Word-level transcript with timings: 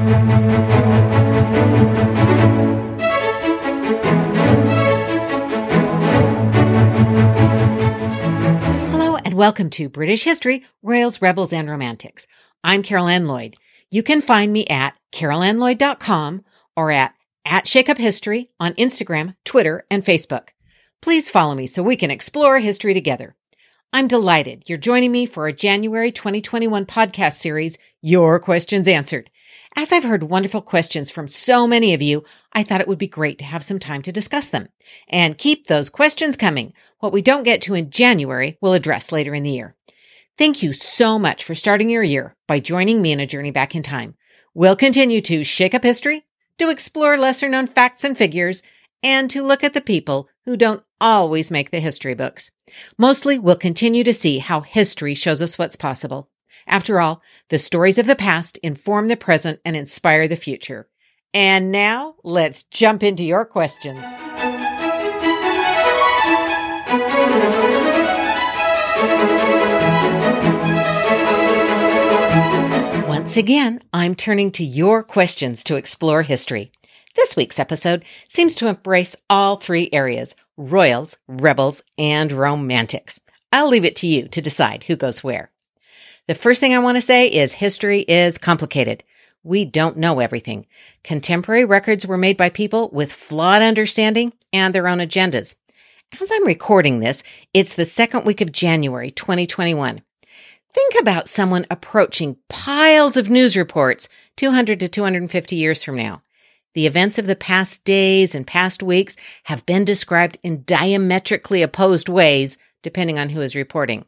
Hello 0.00 0.08
and 9.16 9.34
welcome 9.34 9.68
to 9.68 9.90
British 9.90 10.24
History, 10.24 10.64
Royals, 10.82 11.20
Rebels, 11.20 11.52
and 11.52 11.68
Romantics. 11.68 12.26
I'm 12.64 12.82
Carol 12.82 13.08
Ann 13.08 13.26
Lloyd. 13.26 13.56
You 13.90 14.02
can 14.02 14.22
find 14.22 14.54
me 14.54 14.66
at 14.68 14.94
carolannlloyd.com 15.12 16.44
or 16.76 16.90
at 16.90 17.14
at 17.44 17.66
Shakeup 17.66 17.98
History 17.98 18.48
on 18.58 18.72
Instagram, 18.74 19.34
Twitter, 19.44 19.84
and 19.90 20.02
Facebook. 20.02 20.48
Please 21.02 21.28
follow 21.28 21.54
me 21.54 21.66
so 21.66 21.82
we 21.82 21.96
can 21.96 22.10
explore 22.10 22.58
history 22.58 22.94
together. 22.94 23.36
I'm 23.92 24.08
delighted 24.08 24.62
you're 24.66 24.78
joining 24.78 25.12
me 25.12 25.26
for 25.26 25.42
our 25.42 25.52
January 25.52 26.10
2021 26.10 26.86
podcast 26.86 27.34
series, 27.34 27.76
Your 28.00 28.38
Questions 28.40 28.88
Answered. 28.88 29.28
As 29.76 29.92
I've 29.92 30.04
heard 30.04 30.24
wonderful 30.24 30.62
questions 30.62 31.10
from 31.10 31.28
so 31.28 31.66
many 31.66 31.94
of 31.94 32.02
you, 32.02 32.24
I 32.52 32.64
thought 32.64 32.80
it 32.80 32.88
would 32.88 32.98
be 32.98 33.06
great 33.06 33.38
to 33.38 33.44
have 33.44 33.62
some 33.64 33.78
time 33.78 34.02
to 34.02 34.12
discuss 34.12 34.48
them. 34.48 34.68
And 35.08 35.38
keep 35.38 35.66
those 35.66 35.88
questions 35.88 36.36
coming. 36.36 36.72
What 36.98 37.12
we 37.12 37.22
don't 37.22 37.44
get 37.44 37.62
to 37.62 37.74
in 37.74 37.90
January, 37.90 38.58
we'll 38.60 38.74
address 38.74 39.12
later 39.12 39.34
in 39.34 39.44
the 39.44 39.52
year. 39.52 39.76
Thank 40.36 40.62
you 40.62 40.72
so 40.72 41.18
much 41.18 41.44
for 41.44 41.54
starting 41.54 41.90
your 41.90 42.02
year 42.02 42.34
by 42.48 42.60
joining 42.60 43.00
me 43.00 43.12
in 43.12 43.20
a 43.20 43.26
journey 43.26 43.50
back 43.50 43.74
in 43.74 43.82
time. 43.82 44.16
We'll 44.54 44.76
continue 44.76 45.20
to 45.22 45.44
shake 45.44 45.74
up 45.74 45.84
history, 45.84 46.24
to 46.58 46.70
explore 46.70 47.16
lesser 47.18 47.48
known 47.48 47.66
facts 47.66 48.04
and 48.04 48.18
figures, 48.18 48.62
and 49.02 49.30
to 49.30 49.42
look 49.42 49.62
at 49.62 49.74
the 49.74 49.80
people 49.80 50.28
who 50.46 50.56
don't 50.56 50.82
always 51.00 51.50
make 51.50 51.70
the 51.70 51.80
history 51.80 52.14
books. 52.14 52.50
Mostly, 52.98 53.38
we'll 53.38 53.56
continue 53.56 54.02
to 54.04 54.12
see 54.12 54.38
how 54.38 54.60
history 54.60 55.14
shows 55.14 55.40
us 55.40 55.58
what's 55.58 55.76
possible. 55.76 56.29
After 56.70 57.00
all, 57.00 57.20
the 57.48 57.58
stories 57.58 57.98
of 57.98 58.06
the 58.06 58.14
past 58.14 58.56
inform 58.58 59.08
the 59.08 59.16
present 59.16 59.60
and 59.64 59.74
inspire 59.74 60.28
the 60.28 60.36
future. 60.36 60.88
And 61.34 61.72
now, 61.72 62.14
let's 62.22 62.62
jump 62.62 63.02
into 63.02 63.24
your 63.24 63.44
questions. 63.44 64.04
Once 73.08 73.36
again, 73.36 73.80
I'm 73.92 74.14
turning 74.14 74.52
to 74.52 74.64
your 74.64 75.02
questions 75.02 75.64
to 75.64 75.74
explore 75.74 76.22
history. 76.22 76.70
This 77.16 77.34
week's 77.34 77.58
episode 77.58 78.04
seems 78.28 78.54
to 78.54 78.68
embrace 78.68 79.16
all 79.28 79.56
three 79.56 79.88
areas 79.92 80.36
royals, 80.56 81.16
rebels, 81.26 81.82
and 81.98 82.30
romantics. 82.30 83.18
I'll 83.52 83.68
leave 83.68 83.84
it 83.84 83.96
to 83.96 84.06
you 84.06 84.28
to 84.28 84.40
decide 84.40 84.84
who 84.84 84.94
goes 84.94 85.24
where. 85.24 85.50
The 86.30 86.36
first 86.36 86.60
thing 86.60 86.72
I 86.72 86.78
want 86.78 86.96
to 86.96 87.00
say 87.00 87.26
is 87.26 87.54
history 87.54 88.02
is 88.06 88.38
complicated. 88.38 89.02
We 89.42 89.64
don't 89.64 89.96
know 89.96 90.20
everything. 90.20 90.64
Contemporary 91.02 91.64
records 91.64 92.06
were 92.06 92.16
made 92.16 92.36
by 92.36 92.50
people 92.50 92.88
with 92.90 93.12
flawed 93.12 93.62
understanding 93.62 94.32
and 94.52 94.72
their 94.72 94.86
own 94.86 94.98
agendas. 94.98 95.56
As 96.20 96.30
I'm 96.32 96.46
recording 96.46 97.00
this, 97.00 97.24
it's 97.52 97.74
the 97.74 97.84
second 97.84 98.24
week 98.26 98.40
of 98.40 98.52
January 98.52 99.10
2021. 99.10 100.02
Think 100.72 100.94
about 101.00 101.26
someone 101.26 101.66
approaching 101.68 102.36
piles 102.48 103.16
of 103.16 103.28
news 103.28 103.56
reports 103.56 104.08
200 104.36 104.78
to 104.78 104.88
250 104.88 105.56
years 105.56 105.82
from 105.82 105.96
now. 105.96 106.22
The 106.74 106.86
events 106.86 107.18
of 107.18 107.26
the 107.26 107.34
past 107.34 107.84
days 107.84 108.36
and 108.36 108.46
past 108.46 108.84
weeks 108.84 109.16
have 109.46 109.66
been 109.66 109.84
described 109.84 110.38
in 110.44 110.62
diametrically 110.62 111.62
opposed 111.62 112.08
ways, 112.08 112.56
depending 112.84 113.18
on 113.18 113.30
who 113.30 113.40
is 113.40 113.56
reporting. 113.56 114.04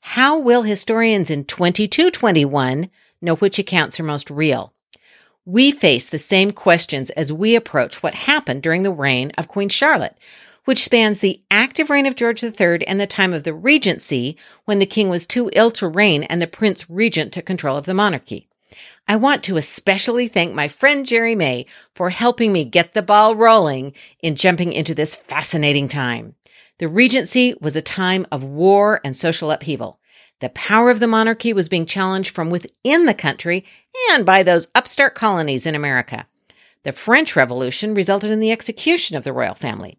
How 0.00 0.38
will 0.38 0.62
historians 0.62 1.30
in 1.30 1.44
2221 1.44 2.90
know 3.20 3.36
which 3.36 3.58
accounts 3.58 4.00
are 4.00 4.04
most 4.04 4.30
real? 4.30 4.72
We 5.44 5.72
face 5.72 6.06
the 6.06 6.18
same 6.18 6.50
questions 6.50 7.10
as 7.10 7.32
we 7.32 7.54
approach 7.54 8.02
what 8.02 8.14
happened 8.14 8.62
during 8.62 8.82
the 8.82 8.92
reign 8.92 9.30
of 9.36 9.48
Queen 9.48 9.68
Charlotte, 9.68 10.16
which 10.64 10.84
spans 10.84 11.20
the 11.20 11.42
active 11.50 11.90
reign 11.90 12.06
of 12.06 12.16
George 12.16 12.42
III 12.42 12.86
and 12.86 13.00
the 13.00 13.06
time 13.06 13.32
of 13.32 13.44
the 13.44 13.54
Regency 13.54 14.36
when 14.64 14.78
the 14.78 14.86
king 14.86 15.08
was 15.08 15.26
too 15.26 15.50
ill 15.54 15.70
to 15.72 15.88
reign 15.88 16.22
and 16.24 16.40
the 16.40 16.46
prince 16.46 16.88
regent 16.88 17.32
took 17.32 17.46
control 17.46 17.76
of 17.76 17.86
the 17.86 17.94
monarchy. 17.94 18.48
I 19.08 19.16
want 19.16 19.42
to 19.44 19.56
especially 19.56 20.28
thank 20.28 20.54
my 20.54 20.68
friend 20.68 21.04
Jerry 21.06 21.34
May 21.34 21.66
for 21.94 22.10
helping 22.10 22.52
me 22.52 22.64
get 22.64 22.92
the 22.94 23.02
ball 23.02 23.34
rolling 23.34 23.94
in 24.22 24.36
jumping 24.36 24.72
into 24.72 24.94
this 24.94 25.14
fascinating 25.14 25.88
time. 25.88 26.36
The 26.80 26.88
Regency 26.88 27.54
was 27.60 27.76
a 27.76 27.82
time 27.82 28.26
of 28.32 28.42
war 28.42 29.02
and 29.04 29.14
social 29.14 29.50
upheaval. 29.50 30.00
The 30.38 30.48
power 30.48 30.88
of 30.88 30.98
the 30.98 31.06
monarchy 31.06 31.52
was 31.52 31.68
being 31.68 31.84
challenged 31.84 32.34
from 32.34 32.48
within 32.48 33.04
the 33.04 33.12
country 33.12 33.66
and 34.08 34.24
by 34.24 34.42
those 34.42 34.68
upstart 34.74 35.14
colonies 35.14 35.66
in 35.66 35.74
America. 35.74 36.26
The 36.84 36.92
French 36.92 37.36
Revolution 37.36 37.92
resulted 37.92 38.30
in 38.30 38.40
the 38.40 38.50
execution 38.50 39.14
of 39.14 39.24
the 39.24 39.32
royal 39.34 39.54
family. 39.54 39.98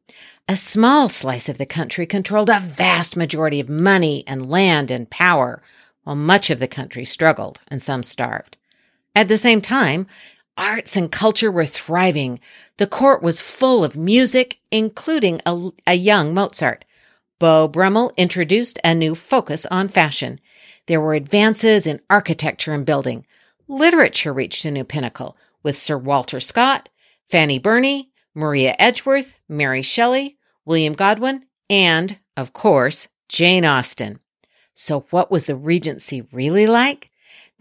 A 0.50 0.56
small 0.56 1.08
slice 1.08 1.50
of 1.50 1.60
the 1.60 1.68
country 1.68 2.08
controlled 2.08 2.50
a 2.50 2.60
vast 2.60 3.16
majority 3.16 3.60
of 3.60 3.70
money 3.70 4.24
and 4.26 4.50
land 4.50 4.90
and 4.90 5.08
power, 5.08 5.62
while 6.04 6.16
much 6.16 6.50
of 6.50 6.58
the 6.58 6.68
country 6.68 7.06
struggled 7.06 7.62
and 7.68 7.84
some 7.84 8.02
starved. 8.02 8.58
At 9.16 9.28
the 9.28 9.38
same 9.38 9.62
time, 9.62 10.08
arts 10.58 10.96
and 10.96 11.12
culture 11.12 11.52
were 11.52 11.66
thriving. 11.66 12.40
The 12.78 12.88
court 12.88 13.22
was 13.22 13.42
full 13.42 13.84
of 13.84 13.96
music, 13.96 14.60
including 14.72 15.42
a, 15.46 15.72
a 15.88 15.94
young 15.94 16.34
Mozart. 16.34 16.86
Beau 17.40 17.68
Brummel 17.68 18.14
introduced 18.18 18.80
a 18.84 18.94
new 18.94 19.16
focus 19.16 19.66
on 19.72 19.88
fashion. 19.88 20.40
There 20.88 21.02
were 21.02 21.14
advances 21.14 21.88
in 21.88 22.02
architecture 22.10 22.74
and 22.74 22.86
building. 22.86 23.26
Literature 23.68 24.34
reached 24.34 24.66
a 24.66 24.72
new 24.72 24.84
pinnacle 24.84 25.38
with 25.64 25.78
Sir 25.78 25.98
Walter 25.98 26.40
Scott, 26.40 26.90
Fanny 27.30 27.60
Burney, 27.60 28.12
Maria 28.34 28.76
Edgeworth, 28.80 29.40
Mary 29.48 29.82
Shelley, 29.82 30.38
William 30.66 30.94
Godwin, 30.94 31.46
and, 31.70 32.18
of 32.36 32.54
course, 32.54 33.08
Jane 33.30 33.66
Austen. 33.66 34.20
So 34.74 35.06
what 35.12 35.32
was 35.32 35.46
the 35.46 35.56
Regency 35.56 36.22
really 36.32 36.68
like? 36.68 37.11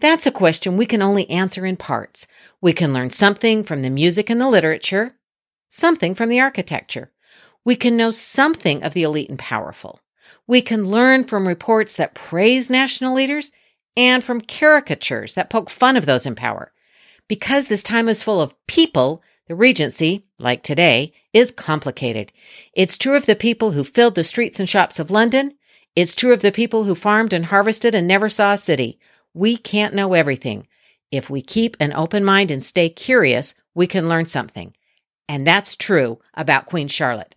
That's 0.01 0.25
a 0.25 0.31
question 0.31 0.77
we 0.77 0.87
can 0.87 1.03
only 1.03 1.29
answer 1.29 1.63
in 1.63 1.77
parts. 1.77 2.25
We 2.59 2.73
can 2.73 2.91
learn 2.91 3.11
something 3.11 3.63
from 3.63 3.83
the 3.83 3.91
music 3.91 4.31
and 4.31 4.41
the 4.41 4.49
literature, 4.49 5.15
something 5.69 6.15
from 6.15 6.27
the 6.27 6.39
architecture. 6.39 7.11
We 7.63 7.75
can 7.75 7.95
know 7.95 8.09
something 8.09 8.81
of 8.81 8.95
the 8.95 9.03
elite 9.03 9.29
and 9.29 9.37
powerful. 9.37 9.99
We 10.47 10.61
can 10.61 10.87
learn 10.87 11.25
from 11.25 11.47
reports 11.47 11.95
that 11.97 12.15
praise 12.15 12.67
national 12.67 13.13
leaders 13.13 13.51
and 13.95 14.23
from 14.23 14.41
caricatures 14.41 15.35
that 15.35 15.51
poke 15.51 15.69
fun 15.69 15.95
of 15.95 16.07
those 16.07 16.25
in 16.25 16.33
power. 16.33 16.73
Because 17.27 17.67
this 17.67 17.83
time 17.83 18.09
is 18.09 18.23
full 18.23 18.41
of 18.41 18.55
people, 18.65 19.21
the 19.47 19.53
Regency, 19.53 20.25
like 20.39 20.63
today, 20.63 21.13
is 21.31 21.51
complicated. 21.51 22.31
It's 22.73 22.97
true 22.97 23.15
of 23.15 23.27
the 23.27 23.35
people 23.35 23.73
who 23.73 23.83
filled 23.83 24.15
the 24.15 24.23
streets 24.23 24.59
and 24.59 24.67
shops 24.67 24.97
of 24.97 25.11
London. 25.11 25.53
It's 25.95 26.15
true 26.15 26.33
of 26.33 26.41
the 26.41 26.51
people 26.51 26.85
who 26.85 26.95
farmed 26.95 27.33
and 27.33 27.45
harvested 27.45 27.93
and 27.93 28.07
never 28.07 28.29
saw 28.29 28.53
a 28.53 28.57
city. 28.57 28.97
We 29.33 29.57
can't 29.57 29.93
know 29.93 30.13
everything. 30.13 30.67
If 31.11 31.29
we 31.29 31.41
keep 31.41 31.75
an 31.79 31.93
open 31.93 32.23
mind 32.23 32.51
and 32.51 32.63
stay 32.63 32.89
curious, 32.89 33.55
we 33.73 33.87
can 33.87 34.09
learn 34.09 34.25
something. 34.25 34.73
And 35.27 35.45
that's 35.47 35.75
true 35.75 36.19
about 36.33 36.65
Queen 36.65 36.87
Charlotte. 36.87 37.35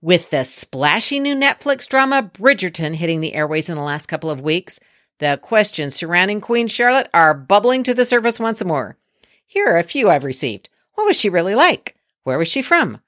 With 0.00 0.30
the 0.30 0.44
splashy 0.44 1.18
new 1.18 1.34
Netflix 1.34 1.88
drama 1.88 2.30
Bridgerton 2.32 2.94
hitting 2.94 3.20
the 3.20 3.34
airways 3.34 3.68
in 3.68 3.76
the 3.76 3.82
last 3.82 4.06
couple 4.06 4.30
of 4.30 4.40
weeks, 4.40 4.78
the 5.18 5.38
questions 5.42 5.96
surrounding 5.96 6.40
Queen 6.40 6.68
Charlotte 6.68 7.08
are 7.12 7.34
bubbling 7.34 7.82
to 7.84 7.94
the 7.94 8.04
surface 8.04 8.38
once 8.38 8.64
more. 8.64 8.96
Here 9.44 9.68
are 9.68 9.78
a 9.78 9.82
few 9.82 10.08
I've 10.08 10.24
received. 10.24 10.68
What 10.94 11.06
was 11.06 11.16
she 11.16 11.28
really 11.28 11.54
like? 11.54 11.96
Where 12.22 12.38
was 12.38 12.48
she 12.48 12.62
from? 12.62 13.00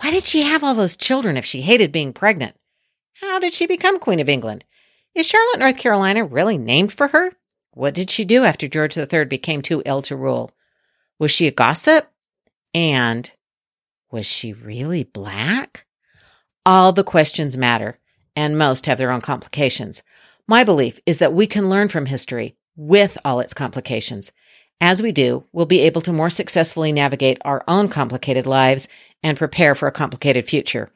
Why 0.00 0.10
did 0.10 0.24
she 0.24 0.42
have 0.42 0.64
all 0.64 0.74
those 0.74 0.96
children 0.96 1.36
if 1.36 1.44
she 1.44 1.62
hated 1.62 1.92
being 1.92 2.12
pregnant? 2.12 2.56
How 3.20 3.38
did 3.38 3.54
she 3.54 3.66
become 3.66 4.00
Queen 4.00 4.18
of 4.18 4.28
England? 4.28 4.64
Is 5.14 5.26
Charlotte, 5.26 5.60
North 5.60 5.76
Carolina 5.76 6.24
really 6.24 6.58
named 6.58 6.92
for 6.92 7.08
her? 7.08 7.32
What 7.74 7.94
did 7.94 8.10
she 8.10 8.26
do 8.26 8.44
after 8.44 8.68
George 8.68 8.98
III 8.98 9.24
became 9.24 9.62
too 9.62 9.82
ill 9.86 10.02
to 10.02 10.14
rule? 10.14 10.50
Was 11.18 11.30
she 11.30 11.46
a 11.46 11.52
gossip? 11.52 12.06
And 12.74 13.30
was 14.10 14.26
she 14.26 14.52
really 14.52 15.04
black? 15.04 15.86
All 16.66 16.92
the 16.92 17.02
questions 17.02 17.56
matter, 17.56 17.98
and 18.36 18.58
most 18.58 18.84
have 18.86 18.98
their 18.98 19.10
own 19.10 19.22
complications. 19.22 20.02
My 20.46 20.64
belief 20.64 21.00
is 21.06 21.18
that 21.18 21.32
we 21.32 21.46
can 21.46 21.70
learn 21.70 21.88
from 21.88 22.06
history 22.06 22.56
with 22.76 23.16
all 23.24 23.40
its 23.40 23.54
complications. 23.54 24.32
As 24.78 25.00
we 25.00 25.10
do, 25.10 25.44
we'll 25.52 25.64
be 25.64 25.80
able 25.80 26.02
to 26.02 26.12
more 26.12 26.30
successfully 26.30 26.92
navigate 26.92 27.38
our 27.42 27.64
own 27.66 27.88
complicated 27.88 28.46
lives 28.46 28.86
and 29.22 29.38
prepare 29.38 29.74
for 29.74 29.88
a 29.88 29.92
complicated 29.92 30.46
future. 30.46 30.90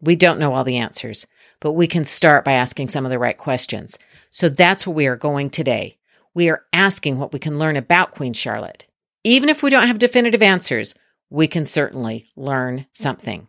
We 0.00 0.14
don't 0.14 0.38
know 0.38 0.54
all 0.54 0.64
the 0.64 0.78
answers, 0.78 1.26
but 1.58 1.72
we 1.72 1.88
can 1.88 2.04
start 2.04 2.44
by 2.44 2.52
asking 2.52 2.88
some 2.88 3.04
of 3.04 3.10
the 3.10 3.18
right 3.18 3.36
questions. 3.36 3.98
So 4.30 4.48
that's 4.48 4.86
where 4.86 4.94
we 4.94 5.06
are 5.06 5.16
going 5.16 5.50
today 5.50 5.96
we 6.34 6.48
are 6.48 6.64
asking 6.72 7.18
what 7.18 7.32
we 7.32 7.38
can 7.38 7.58
learn 7.58 7.76
about 7.76 8.12
Queen 8.12 8.32
Charlotte. 8.32 8.86
Even 9.24 9.48
if 9.48 9.62
we 9.62 9.70
don't 9.70 9.86
have 9.86 9.98
definitive 9.98 10.42
answers, 10.42 10.94
we 11.28 11.46
can 11.46 11.64
certainly 11.64 12.26
learn 12.36 12.86
something. 12.92 13.48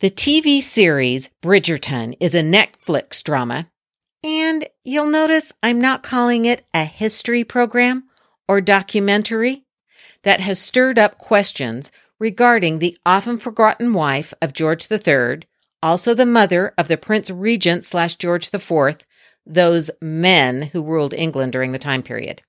The 0.00 0.10
TV 0.10 0.60
series 0.60 1.30
Bridgerton 1.42 2.16
is 2.20 2.34
a 2.34 2.42
Netflix 2.42 3.22
drama, 3.22 3.70
and 4.22 4.68
you'll 4.82 5.10
notice 5.10 5.52
I'm 5.62 5.80
not 5.80 6.02
calling 6.02 6.44
it 6.44 6.66
a 6.74 6.84
history 6.84 7.44
program 7.44 8.04
or 8.48 8.60
documentary. 8.60 9.64
that 10.26 10.40
has 10.40 10.58
stirred 10.58 10.98
up 10.98 11.18
questions 11.18 11.92
regarding 12.18 12.80
the 12.80 12.98
often 13.06 13.38
forgotten 13.38 13.94
wife 13.94 14.34
of 14.42 14.52
George 14.52 14.90
III, 14.90 15.42
also 15.80 16.14
the 16.14 16.26
mother 16.26 16.74
of 16.76 16.88
the 16.88 16.96
Prince 16.96 17.30
Regent 17.30 17.84
slash 17.84 18.16
George 18.16 18.52
IV, 18.52 18.98
those 19.46 19.90
men 20.00 20.62
who 20.62 20.82
ruled 20.82 21.14
England 21.14 21.52
during 21.52 21.72
the 21.72 21.78
time 21.78 22.02
period. 22.02 22.42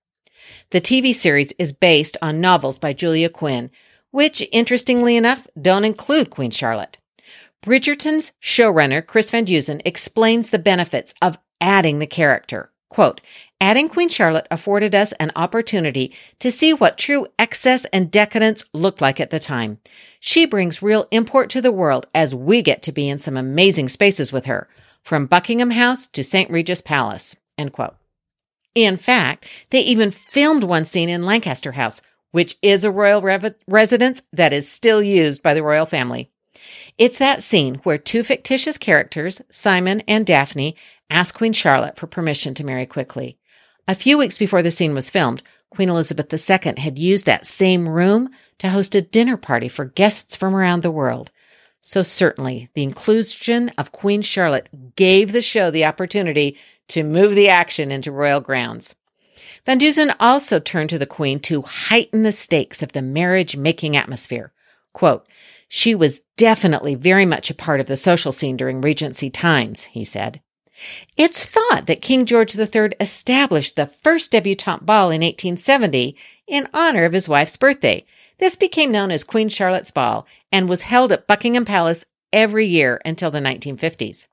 The 0.72 0.82
TV 0.82 1.14
series 1.14 1.54
is 1.54 1.72
based 1.74 2.18
on 2.22 2.42
novels 2.42 2.80
by 2.80 2.94
Julia 2.94 3.30
Quinn, 3.30 3.70
which, 4.12 4.46
interestingly 4.52 5.16
enough, 5.16 5.48
don't 5.62 5.86
include 5.86 6.30
Queen 6.30 6.52
Charlotte. 6.52 6.98
Bridgerton's 7.62 8.32
showrunner, 8.42 9.06
Chris 9.06 9.30
Van 9.30 9.46
Dusen, 9.46 9.82
explains 9.86 10.50
the 10.50 10.60
benefits 10.60 11.14
of 11.22 11.38
adding 11.60 12.00
the 12.00 12.08
character. 12.08 12.72
Quote, 12.90 13.20
adding 13.60 13.90
Queen 13.90 14.08
Charlotte 14.08 14.48
afforded 14.50 14.96
us 14.96 15.12
an 15.14 15.32
opportunity 15.36 16.16
to 16.40 16.50
see 16.50 16.74
what 16.74 16.98
true 16.98 17.28
excess 17.38 17.86
and 17.86 18.10
decadence 18.10 18.64
looked 18.74 19.02
like 19.02 19.20
at 19.20 19.30
the 19.30 19.40
time. 19.40 19.80
She 20.20 20.46
brings 20.46 20.82
real 20.82 21.08
import 21.12 21.50
to 21.52 21.62
the 21.62 21.72
world 21.72 22.08
as 22.16 22.34
we 22.34 22.62
get 22.62 22.82
to 22.84 22.94
be 22.94 23.10
in 23.10 23.20
some 23.20 23.36
amazing 23.36 23.90
spaces 23.90 24.32
with 24.32 24.46
her, 24.46 24.70
from 25.08 25.26
Buckingham 25.26 25.72
House 25.72 26.06
to 26.08 26.22
St. 26.22 26.52
James's 26.52 26.82
Palace. 26.82 27.38
End 27.58 27.72
quote. 27.72 27.96
In 28.76 28.98
fact, 28.98 29.48
they 29.70 29.80
even 29.80 30.12
filmed 30.12 30.66
one 30.66 30.84
scene 30.84 31.08
in 31.08 31.26
Lancaster 31.26 31.72
House, 31.72 32.02
which 32.32 32.58
is 32.62 32.84
a 32.84 32.92
royal 32.92 33.22
rev- 33.22 33.56
residence 33.70 34.22
that 34.34 34.52
is 34.52 34.70
still 34.70 35.02
used 35.02 35.42
by 35.42 35.54
the 35.54 35.64
royal 35.64 35.86
family. 35.86 36.30
It's 36.98 37.18
that 37.20 37.42
scene 37.42 37.76
where 37.86 37.98
two 37.98 38.22
fictitious 38.22 38.78
characters, 38.78 39.42
Simon 39.50 40.04
and 40.10 40.26
Daphne, 40.26 40.76
ask 41.10 41.34
Queen 41.34 41.54
Charlotte 41.54 41.96
for 41.96 42.08
permission 42.08 42.54
to 42.56 42.66
marry 42.66 42.86
quickly. 42.86 43.38
A 43.88 43.96
few 43.96 44.18
weeks 44.18 44.38
before 44.38 44.62
the 44.62 44.72
scene 44.72 44.94
was 44.94 45.10
filmed, 45.10 45.42
Queen 45.70 45.88
Elizabeth 45.88 46.34
II 46.34 46.74
had 46.82 47.00
used 47.00 47.26
that 47.26 47.46
same 47.46 47.88
room 47.88 48.30
to 48.60 48.70
host 48.70 48.94
a 48.94 49.02
dinner 49.02 49.38
party 49.38 49.70
for 49.70 49.86
guests 49.86 50.36
from 50.36 50.54
around 50.54 50.84
the 50.84 50.92
world. 50.92 51.32
So 51.82 52.04
certainly 52.04 52.70
the 52.74 52.84
inclusion 52.84 53.70
of 53.78 53.92
Queen 53.92 54.22
Charlotte 54.22 54.70
gave 54.96 55.32
the 55.32 55.42
show 55.42 55.72
the 55.72 55.86
opportunity 55.86 56.58
to 56.90 57.04
move 57.04 57.36
the 57.36 57.50
action 57.50 57.92
into 57.92 58.12
royal 58.12 58.42
grounds. 58.42 58.96
Van 59.66 59.78
Dusen 59.78 60.14
also 60.20 60.60
turned 60.60 60.90
to 60.90 60.98
the 60.98 61.06
Queen 61.06 61.40
to 61.42 61.62
heighten 61.62 62.24
the 62.24 62.32
stakes 62.32 62.82
of 62.82 62.94
the 62.94 63.02
marriage 63.02 63.58
making 63.58 63.96
atmosphere. 63.96 64.54
Quote, 64.94 65.28
she 65.68 65.94
was 65.94 66.22
definitely 66.38 66.96
very 66.96 67.26
much 67.26 67.50
a 67.50 67.56
part 67.56 67.80
of 67.80 67.88
the 67.88 67.98
social 67.98 68.32
scene 68.32 68.56
during 68.56 68.82
Regency 68.82 69.30
times, 69.30 69.86
he 69.86 70.04
said. 70.04 70.42
It's 71.18 71.44
thought 71.44 71.88
that 71.88 72.02
King 72.02 72.26
George 72.26 72.58
III 72.58 72.92
established 73.00 73.76
the 73.76 73.88
first 73.88 74.32
debutante 74.32 74.86
ball 74.86 75.10
in 75.10 75.22
1870 75.22 76.16
in 76.46 76.68
honor 76.74 77.04
of 77.04 77.14
his 77.14 77.28
wife's 77.28 77.58
birthday. 77.58 78.06
This 78.40 78.56
became 78.56 78.92
known 78.92 79.12
as 79.12 79.24
Queen 79.24 79.50
Charlotte's 79.50 79.92
Ball 79.92 80.28
and 80.52 80.70
was 80.70 80.84
held 80.84 81.12
at 81.12 81.28
Buckingham 81.28 81.66
Palace 81.66 82.06
every 82.32 82.66
year 82.66 83.02
until 83.04 83.32
the 83.32 83.40
1950s. 83.40 84.28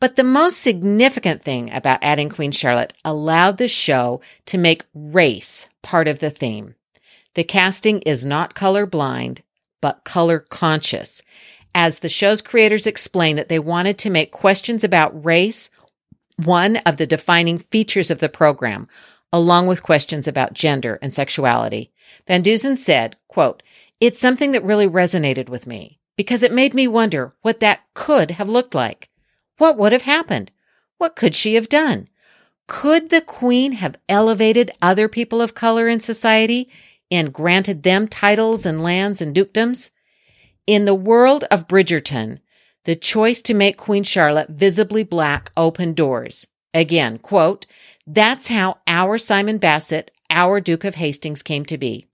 But 0.00 0.16
the 0.16 0.24
most 0.24 0.60
significant 0.60 1.42
thing 1.42 1.72
about 1.72 2.00
adding 2.02 2.28
Queen 2.28 2.52
Charlotte 2.52 2.92
allowed 3.04 3.56
the 3.56 3.68
show 3.68 4.20
to 4.46 4.58
make 4.58 4.84
race 4.94 5.68
part 5.82 6.08
of 6.08 6.18
the 6.18 6.30
theme. 6.30 6.74
The 7.34 7.44
casting 7.44 8.00
is 8.02 8.24
not 8.24 8.54
color 8.54 8.86
blind, 8.86 9.42
but 9.80 10.04
color 10.04 10.40
conscious 10.40 11.22
as 11.74 11.98
the 11.98 12.08
show's 12.08 12.40
creators 12.40 12.86
explained 12.86 13.38
that 13.38 13.48
they 13.48 13.58
wanted 13.58 13.98
to 13.98 14.10
make 14.10 14.32
questions 14.32 14.82
about 14.82 15.24
race 15.24 15.68
one 16.42 16.76
of 16.78 16.96
the 16.96 17.06
defining 17.06 17.58
features 17.58 18.10
of 18.10 18.18
the 18.18 18.28
program, 18.28 18.88
along 19.36 19.66
with 19.66 19.82
questions 19.82 20.26
about 20.26 20.54
gender 20.54 20.98
and 21.02 21.12
sexuality. 21.12 21.92
Van 22.26 22.40
Dusen 22.40 22.78
said, 22.78 23.16
quote, 23.28 23.62
It's 24.00 24.18
something 24.18 24.52
that 24.52 24.64
really 24.64 24.88
resonated 24.88 25.50
with 25.50 25.66
me 25.66 26.00
because 26.16 26.42
it 26.42 26.50
made 26.50 26.72
me 26.72 26.88
wonder 26.88 27.34
what 27.42 27.60
that 27.60 27.80
could 27.92 28.30
have 28.30 28.48
looked 28.48 28.74
like. 28.74 29.10
What 29.58 29.76
would 29.76 29.92
have 29.92 30.02
happened? 30.02 30.52
What 30.96 31.16
could 31.16 31.34
she 31.34 31.54
have 31.54 31.68
done? 31.68 32.08
Could 32.66 33.10
the 33.10 33.20
queen 33.20 33.72
have 33.72 33.98
elevated 34.08 34.70
other 34.80 35.06
people 35.06 35.42
of 35.42 35.54
color 35.54 35.86
in 35.86 36.00
society 36.00 36.70
and 37.10 37.30
granted 37.30 37.82
them 37.82 38.08
titles 38.08 38.64
and 38.64 38.82
lands 38.82 39.20
and 39.20 39.36
dukedoms? 39.36 39.90
In 40.66 40.86
the 40.86 40.94
world 40.94 41.44
of 41.50 41.68
Bridgerton, 41.68 42.38
the 42.84 42.96
choice 42.96 43.42
to 43.42 43.52
make 43.52 43.76
Queen 43.76 44.02
Charlotte 44.02 44.48
visibly 44.48 45.04
black 45.04 45.52
opened 45.58 45.94
doors. 45.94 46.46
Again, 46.72 47.18
quote, 47.18 47.66
that's 48.06 48.48
how 48.48 48.78
our 48.86 49.18
Simon 49.18 49.58
Basset, 49.58 50.10
our 50.30 50.60
Duke 50.60 50.84
of 50.84 50.94
Hastings 50.94 51.42
came 51.42 51.64
to 51.66 51.78
be. 51.78 52.06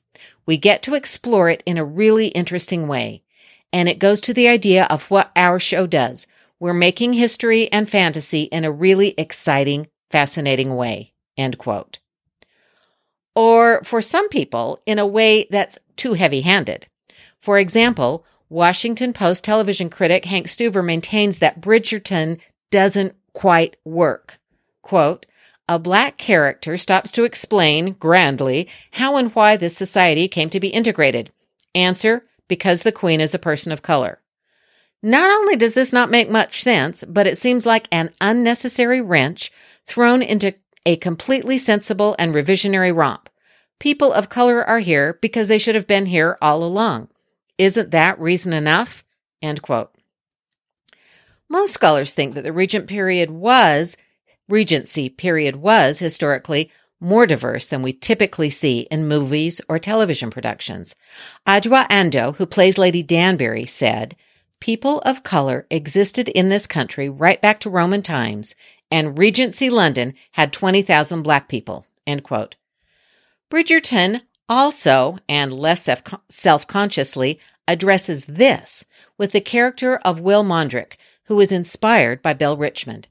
We 0.47 0.57
get 0.57 0.83
to 0.85 0.95
explore 0.95 1.49
it 1.49 1.63
in 1.67 1.79
a 1.79 1.85
really 1.85 2.29
interesting 2.29 2.89
way. 2.89 3.23
And 3.73 3.89
it 3.89 3.99
goes 3.99 4.21
to 4.23 4.35
the 4.35 4.49
idea 4.49 4.87
of 4.91 5.11
what 5.11 5.31
our 5.37 5.59
show 5.59 5.87
does. 5.87 6.27
We're 6.59 6.75
making 6.75 7.15
history 7.15 7.71
and 7.73 7.89
fantasy 7.89 8.43
in 8.43 8.65
a 8.65 8.73
really 8.73 9.15
exciting, 9.19 9.89
fascinating 10.11 10.77
way. 10.77 11.13
End 11.37 11.59
quote. 11.59 11.99
Or 13.35 13.83
for 13.85 14.03
some 14.03 14.29
people, 14.29 14.81
in 14.85 14.99
a 14.99 15.07
way 15.07 15.47
that's 15.51 15.79
too 15.97 16.13
heavy 16.15 16.43
handed. 16.43 16.87
For 17.41 17.59
example, 17.59 18.27
Washington 18.49 19.13
Post 19.13 19.45
television 19.45 19.89
critic 19.89 20.27
Hank 20.27 20.47
Stuever 20.47 20.85
maintains 20.85 21.39
that 21.39 21.61
Bridgerton 21.61 22.39
doesn't 22.71 23.15
quite 23.33 23.77
work. 23.85 24.39
Quote, 24.83 25.25
a 25.75 25.79
black 25.79 26.19
character 26.19 26.77
stops 26.77 27.11
to 27.13 27.25
explain 27.25 27.93
grandly 27.93 28.69
how 28.93 29.17
and 29.17 29.35
why 29.35 29.57
this 29.57 29.75
society 29.75 30.29
came 30.29 30.51
to 30.51 30.61
be 30.61 30.69
integrated. 30.69 31.33
Answer, 31.75 32.27
because 32.47 32.83
the 32.83 32.93
queen 32.93 33.23
is 33.23 33.35
a 33.35 33.39
person 33.39 33.73
of 33.73 33.81
color. 33.81 34.21
Not 35.03 35.31
only 35.31 35.57
does 35.57 35.73
this 35.73 35.91
not 35.91 36.11
make 36.11 36.29
much 36.29 36.63
sense, 36.63 37.03
but 37.09 37.27
it 37.27 37.39
seems 37.39 37.65
like 37.65 37.89
an 37.91 38.11
unnecessary 38.21 39.01
wrench 39.01 39.51
thrown 39.87 40.21
into 40.21 40.55
a 40.85 40.97
completely 40.97 41.57
sensible 41.57 42.15
and 42.19 42.35
revisionary 42.35 42.95
romp. 42.95 43.31
People 43.81 44.13
of 44.13 44.29
color 44.29 44.63
are 44.63 44.81
here 44.81 45.19
because 45.23 45.49
they 45.49 45.59
should 45.59 45.75
have 45.75 45.87
been 45.87 46.07
here 46.07 46.37
all 46.43 46.63
along. 46.63 47.09
Isn't 47.57 47.93
that 47.93 48.21
reason 48.21 48.53
enough? 48.53 49.05
End 49.41 49.63
quote. 49.63 49.91
Most 51.49 51.73
scholars 51.73 52.13
think 52.13 52.35
that 52.35 52.45
the 52.45 52.53
regent 52.53 52.87
period 52.87 53.31
was, 53.31 53.97
regency 54.53 55.09
period 55.09 55.57
was 55.57 55.99
historically 55.99 56.71
more 57.01 57.27
diverse 57.27 57.67
than 57.67 57.83
we 57.83 57.93
typically 57.93 58.51
see 58.51 58.81
in 58.91 59.09
movies 59.09 59.63
or 59.67 59.79
television 59.79 60.31
productions. 60.31 60.95
Adjoa 61.49 61.89
Andoh, 61.89 62.37
who 62.37 62.45
plays 62.45 62.77
Lady 62.77 63.03
Danbury, 63.03 63.65
said, 63.65 64.15
People 64.61 65.01
of 65.01 65.25
color 65.25 65.67
existed 65.71 66.29
in 66.29 66.51
this 66.51 66.67
country 66.67 67.09
right 67.09 67.41
back 67.41 67.61
to 67.61 67.71
Roman 67.71 68.03
times, 68.03 68.55
and 68.91 69.19
Regency 69.19 69.71
London 69.71 70.13
had 70.33 70.53
20,000 70.53 71.23
black 71.23 71.49
people. 71.49 71.87
End 72.07 72.23
quote. 72.23 72.55
Bridgerton 73.51 74.21
also, 74.49 75.19
and 75.29 75.53
less 75.53 75.89
self 76.29 76.67
consciously, 76.67 77.41
addresses 77.67 78.27
this 78.27 78.85
with 79.17 79.33
the 79.33 79.41
character 79.41 79.97
of 80.05 80.21
Will 80.21 80.45
Mondrich, 80.45 80.97
who 81.25 81.37
was 81.37 81.51
inspired 81.51 82.21
by 82.21 82.35
Bill 82.35 82.57
Richmond. 82.57 83.09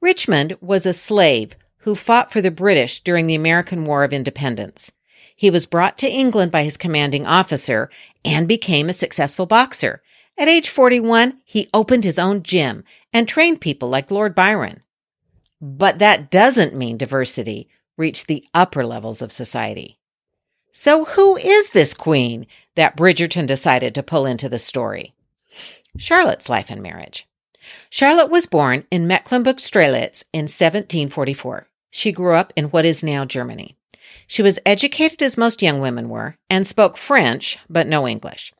Richmond 0.00 0.56
was 0.60 0.86
a 0.86 0.92
slave 0.92 1.54
who 1.78 1.94
fought 1.94 2.32
for 2.32 2.40
the 2.40 2.50
British 2.50 3.00
during 3.00 3.26
the 3.26 3.34
American 3.34 3.84
War 3.84 4.02
of 4.02 4.12
Independence. 4.12 4.92
He 5.36 5.50
was 5.50 5.66
brought 5.66 5.98
to 5.98 6.08
England 6.08 6.52
by 6.52 6.64
his 6.64 6.76
commanding 6.76 7.26
officer 7.26 7.90
and 8.24 8.48
became 8.48 8.88
a 8.88 8.94
successful 8.94 9.46
boxer. 9.46 10.02
At 10.38 10.48
age 10.48 10.68
41, 10.68 11.38
he 11.44 11.68
opened 11.74 12.04
his 12.04 12.18
own 12.18 12.42
gym 12.42 12.84
and 13.12 13.28
trained 13.28 13.60
people 13.60 13.88
like 13.88 14.10
Lord 14.10 14.34
Byron. 14.34 14.82
But 15.60 15.98
that 15.98 16.30
doesn't 16.30 16.74
mean 16.74 16.96
diversity 16.96 17.68
reached 17.98 18.26
the 18.26 18.44
upper 18.54 18.84
levels 18.84 19.20
of 19.20 19.32
society. 19.32 19.98
So 20.72 21.04
who 21.04 21.36
is 21.36 21.70
this 21.70 21.92
queen 21.92 22.46
that 22.74 22.96
Bridgerton 22.96 23.46
decided 23.46 23.94
to 23.94 24.02
pull 24.02 24.24
into 24.24 24.48
the 24.48 24.58
story? 24.58 25.14
Charlotte's 25.98 26.48
life 26.48 26.70
and 26.70 26.82
marriage. 26.82 27.26
Charlotte 27.88 28.30
was 28.30 28.46
born 28.46 28.84
in 28.90 29.06
Mecklenburg-Strelitz 29.06 30.24
in 30.32 30.44
1744. 30.44 31.68
She 31.90 32.12
grew 32.12 32.34
up 32.34 32.52
in 32.56 32.66
what 32.66 32.84
is 32.84 33.02
now 33.02 33.24
Germany. 33.24 33.76
She 34.26 34.42
was 34.42 34.58
educated 34.64 35.22
as 35.22 35.36
most 35.36 35.62
young 35.62 35.80
women 35.80 36.08
were 36.08 36.36
and 36.48 36.66
spoke 36.66 36.96
French, 36.96 37.58
but 37.68 37.86
no 37.86 38.06
English. 38.06 38.52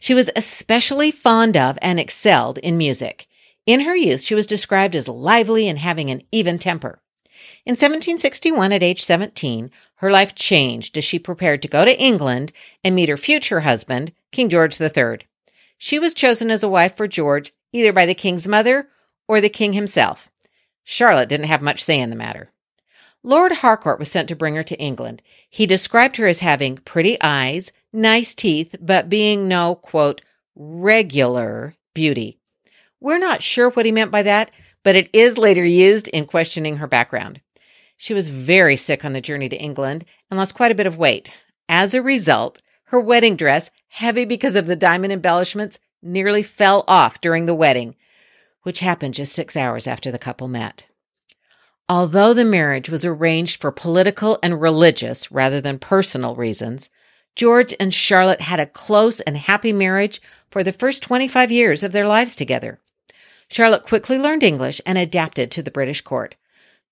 She 0.00 0.14
was 0.14 0.30
especially 0.36 1.10
fond 1.10 1.56
of 1.56 1.78
and 1.82 1.98
excelled 1.98 2.58
in 2.58 2.78
music. 2.78 3.26
In 3.66 3.80
her 3.80 3.96
youth, 3.96 4.22
she 4.22 4.34
was 4.34 4.46
described 4.46 4.94
as 4.94 5.08
lively 5.08 5.68
and 5.68 5.78
having 5.78 6.10
an 6.10 6.22
even 6.30 6.58
temper. 6.58 7.00
In 7.66 7.72
1761, 7.72 8.72
at 8.72 8.82
age 8.82 9.02
17, 9.02 9.70
her 9.96 10.10
life 10.10 10.34
changed 10.34 10.96
as 10.96 11.04
she 11.04 11.18
prepared 11.18 11.62
to 11.62 11.68
go 11.68 11.84
to 11.84 12.00
England 12.00 12.52
and 12.84 12.94
meet 12.94 13.08
her 13.08 13.16
future 13.16 13.60
husband, 13.60 14.12
King 14.30 14.48
George 14.48 14.80
III. 14.80 15.26
She 15.76 15.98
was 15.98 16.14
chosen 16.14 16.50
as 16.50 16.62
a 16.62 16.68
wife 16.68 16.96
for 16.96 17.08
George 17.08 17.52
either 17.72 17.92
by 17.92 18.06
the 18.06 18.14
king's 18.14 18.48
mother 18.48 18.88
or 19.28 19.40
the 19.40 19.48
king 19.48 19.72
himself. 19.72 20.30
Charlotte 20.84 21.28
didn't 21.28 21.46
have 21.46 21.62
much 21.62 21.82
say 21.82 21.98
in 21.98 22.10
the 22.10 22.16
matter. 22.16 22.50
Lord 23.22 23.50
Harcourt 23.50 23.98
was 23.98 24.10
sent 24.10 24.28
to 24.28 24.36
bring 24.36 24.54
her 24.54 24.62
to 24.62 24.78
England. 24.78 25.20
He 25.50 25.66
described 25.66 26.16
her 26.16 26.28
as 26.28 26.38
having 26.38 26.76
pretty 26.78 27.16
eyes, 27.20 27.72
nice 27.92 28.34
teeth, 28.36 28.76
but 28.80 29.08
being 29.08 29.48
no, 29.48 29.74
quote, 29.74 30.20
regular 30.54 31.74
beauty. 31.92 32.38
We're 33.00 33.18
not 33.18 33.42
sure 33.42 33.70
what 33.70 33.84
he 33.84 33.92
meant 33.92 34.12
by 34.12 34.22
that, 34.22 34.52
but 34.84 34.94
it 34.94 35.10
is 35.12 35.36
later 35.36 35.64
used 35.64 36.06
in 36.08 36.26
questioning 36.26 36.76
her 36.76 36.86
background. 36.86 37.40
She 37.96 38.14
was 38.14 38.28
very 38.28 38.76
sick 38.76 39.04
on 39.04 39.12
the 39.12 39.20
journey 39.20 39.48
to 39.48 39.56
England 39.56 40.04
and 40.30 40.38
lost 40.38 40.54
quite 40.54 40.70
a 40.70 40.76
bit 40.76 40.86
of 40.86 40.98
weight. 40.98 41.32
As 41.68 41.94
a 41.94 42.02
result, 42.02 42.62
her 42.84 43.00
wedding 43.00 43.34
dress, 43.34 43.70
heavy 43.88 44.24
because 44.24 44.54
of 44.54 44.66
the 44.66 44.76
diamond 44.76 45.12
embellishments, 45.12 45.80
nearly 46.06 46.42
fell 46.42 46.84
off 46.86 47.20
during 47.20 47.46
the 47.46 47.54
wedding, 47.54 47.96
which 48.62 48.80
happened 48.80 49.14
just 49.14 49.32
six 49.32 49.56
hours 49.56 49.86
after 49.86 50.10
the 50.10 50.18
couple 50.18 50.48
met. 50.48 50.84
Although 51.88 52.34
the 52.34 52.44
marriage 52.44 52.88
was 52.88 53.04
arranged 53.04 53.60
for 53.60 53.70
political 53.70 54.38
and 54.42 54.60
religious 54.60 55.30
rather 55.30 55.60
than 55.60 55.78
personal 55.78 56.34
reasons, 56.34 56.90
George 57.36 57.74
and 57.78 57.92
Charlotte 57.92 58.40
had 58.40 58.58
a 58.58 58.66
close 58.66 59.20
and 59.20 59.36
happy 59.36 59.72
marriage 59.72 60.20
for 60.50 60.64
the 60.64 60.72
first 60.72 61.02
25 61.02 61.52
years 61.52 61.82
of 61.82 61.92
their 61.92 62.08
lives 62.08 62.34
together. 62.34 62.80
Charlotte 63.48 63.84
quickly 63.84 64.18
learned 64.18 64.42
English 64.42 64.80
and 64.84 64.98
adapted 64.98 65.50
to 65.50 65.62
the 65.62 65.70
British 65.70 66.00
court. 66.00 66.34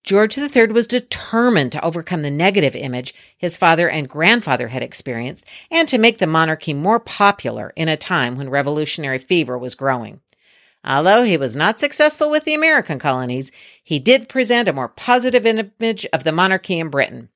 George 0.05 0.37
III 0.37 0.67
was 0.67 0.87
determined 0.87 1.73
to 1.73 1.83
overcome 1.83 2.21
the 2.21 2.31
negative 2.31 2.77
image 2.77 3.15
his 3.39 3.57
father 3.57 3.89
and 3.89 4.07
grandfather 4.07 4.69
had 4.69 4.83
experienced 4.83 5.47
and 5.71 5.89
to 5.89 5.97
make 5.97 6.19
the 6.19 6.27
monarchy 6.27 6.75
more 6.75 7.01
popular 7.01 7.73
in 7.75 7.89
a 7.89 7.97
time 7.97 8.37
when 8.37 8.51
revolutionary 8.51 9.19
fever 9.19 9.57
was 9.57 9.75
growing. 9.75 10.21
Although 10.85 11.25
he 11.25 11.39
was 11.39 11.57
not 11.57 11.81
successful 11.81 12.31
with 12.31 12.45
the 12.45 12.53
American 12.53 12.99
colonies, 12.99 13.51
he 13.83 13.99
did 13.99 14.29
present 14.29 14.69
a 14.69 14.75
more 14.75 14.89
positive 14.89 15.47
image 15.47 16.07
of 16.13 16.23
the 16.23 16.33
monarchy 16.33 16.79
in 16.79 16.91
Britain. 16.91 17.31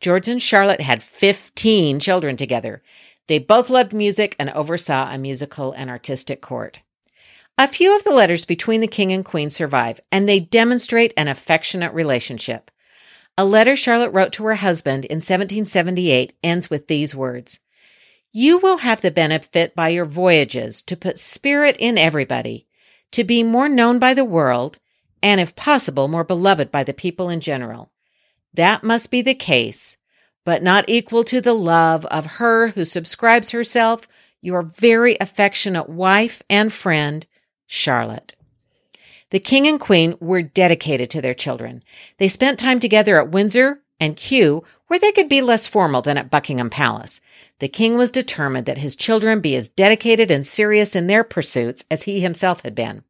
George 0.00 0.28
and 0.28 0.42
Charlotte 0.42 0.80
had 0.80 1.02
15 1.02 2.00
children 2.00 2.38
together. 2.38 2.82
They 3.26 3.38
both 3.38 3.68
loved 3.68 3.92
music 3.92 4.34
and 4.38 4.48
oversaw 4.50 5.12
a 5.12 5.18
musical 5.18 5.72
and 5.72 5.90
artistic 5.90 6.40
court. 6.40 6.80
A 7.60 7.66
few 7.66 7.96
of 7.96 8.04
the 8.04 8.12
letters 8.12 8.44
between 8.44 8.80
the 8.80 8.86
king 8.86 9.12
and 9.12 9.24
queen 9.24 9.50
survive, 9.50 9.98
and 10.12 10.28
they 10.28 10.38
demonstrate 10.38 11.12
an 11.16 11.26
affectionate 11.26 11.92
relationship. 11.92 12.70
A 13.36 13.44
letter 13.44 13.74
Charlotte 13.74 14.12
wrote 14.12 14.32
to 14.34 14.44
her 14.44 14.54
husband 14.54 15.04
in 15.06 15.16
1778 15.16 16.34
ends 16.44 16.70
with 16.70 16.86
these 16.86 17.16
words 17.16 17.58
You 18.32 18.58
will 18.58 18.78
have 18.78 19.00
the 19.00 19.10
benefit 19.10 19.74
by 19.74 19.88
your 19.88 20.04
voyages 20.04 20.82
to 20.82 20.96
put 20.96 21.18
spirit 21.18 21.76
in 21.80 21.98
everybody, 21.98 22.68
to 23.10 23.24
be 23.24 23.42
more 23.42 23.68
known 23.68 23.98
by 23.98 24.14
the 24.14 24.24
world, 24.24 24.78
and 25.20 25.40
if 25.40 25.56
possible, 25.56 26.06
more 26.06 26.22
beloved 26.22 26.70
by 26.70 26.84
the 26.84 26.94
people 26.94 27.28
in 27.28 27.40
general. 27.40 27.90
That 28.54 28.84
must 28.84 29.10
be 29.10 29.20
the 29.20 29.34
case, 29.34 29.96
but 30.44 30.62
not 30.62 30.84
equal 30.86 31.24
to 31.24 31.40
the 31.40 31.54
love 31.54 32.06
of 32.06 32.26
her 32.36 32.68
who 32.68 32.84
subscribes 32.84 33.50
herself 33.50 34.06
your 34.40 34.62
very 34.62 35.16
affectionate 35.20 35.88
wife 35.88 36.42
and 36.48 36.72
friend, 36.72 37.26
Charlotte. 37.68 38.34
The 39.30 39.38
king 39.38 39.68
and 39.68 39.78
queen 39.78 40.16
were 40.20 40.42
dedicated 40.42 41.10
to 41.10 41.20
their 41.20 41.34
children. 41.34 41.84
They 42.16 42.28
spent 42.28 42.58
time 42.58 42.80
together 42.80 43.18
at 43.18 43.30
Windsor 43.30 43.82
and 44.00 44.16
Kew, 44.16 44.64
where 44.86 44.98
they 44.98 45.12
could 45.12 45.28
be 45.28 45.42
less 45.42 45.66
formal 45.66 46.00
than 46.00 46.16
at 46.16 46.30
Buckingham 46.30 46.70
Palace. 46.70 47.20
The 47.58 47.68
king 47.68 47.98
was 47.98 48.10
determined 48.10 48.66
that 48.66 48.78
his 48.78 48.96
children 48.96 49.40
be 49.40 49.54
as 49.54 49.68
dedicated 49.68 50.30
and 50.30 50.46
serious 50.46 50.96
in 50.96 51.08
their 51.08 51.24
pursuits 51.24 51.84
as 51.90 52.04
he 52.04 52.20
himself 52.20 52.62
had 52.62 52.74
been. 52.74 53.04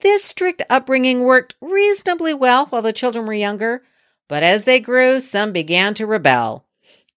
This 0.00 0.24
strict 0.24 0.62
upbringing 0.70 1.24
worked 1.24 1.56
reasonably 1.60 2.32
well 2.32 2.66
while 2.66 2.82
the 2.82 2.92
children 2.92 3.26
were 3.26 3.34
younger, 3.34 3.82
but 4.28 4.42
as 4.42 4.64
they 4.64 4.78
grew, 4.78 5.18
some 5.18 5.52
began 5.52 5.94
to 5.94 6.06
rebel. 6.06 6.64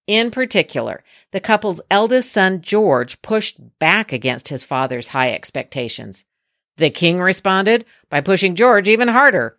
In 0.08 0.32
particular, 0.32 1.04
the 1.32 1.40
couple's 1.40 1.82
eldest 1.92 2.32
son, 2.32 2.62
George, 2.62 3.22
pushed 3.22 3.58
back 3.80 4.12
against 4.12 4.50
his 4.50 4.64
father's 4.64 5.10
high 5.10 5.32
expectations. 5.32 6.26
The 6.78 6.90
king 6.90 7.20
responded 7.20 7.86
by 8.10 8.22
pushing 8.22 8.56
George 8.56 8.88
even 8.88 9.08
harder. 9.08 9.58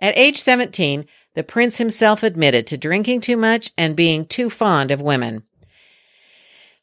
At 0.00 0.18
age 0.18 0.40
17, 0.40 1.06
the 1.34 1.42
prince 1.42 1.78
himself 1.78 2.22
admitted 2.22 2.66
to 2.68 2.76
drinking 2.76 3.20
too 3.20 3.36
much 3.36 3.70
and 3.76 3.94
being 3.94 4.26
too 4.26 4.50
fond 4.50 4.90
of 4.90 5.00
women. 5.00 5.44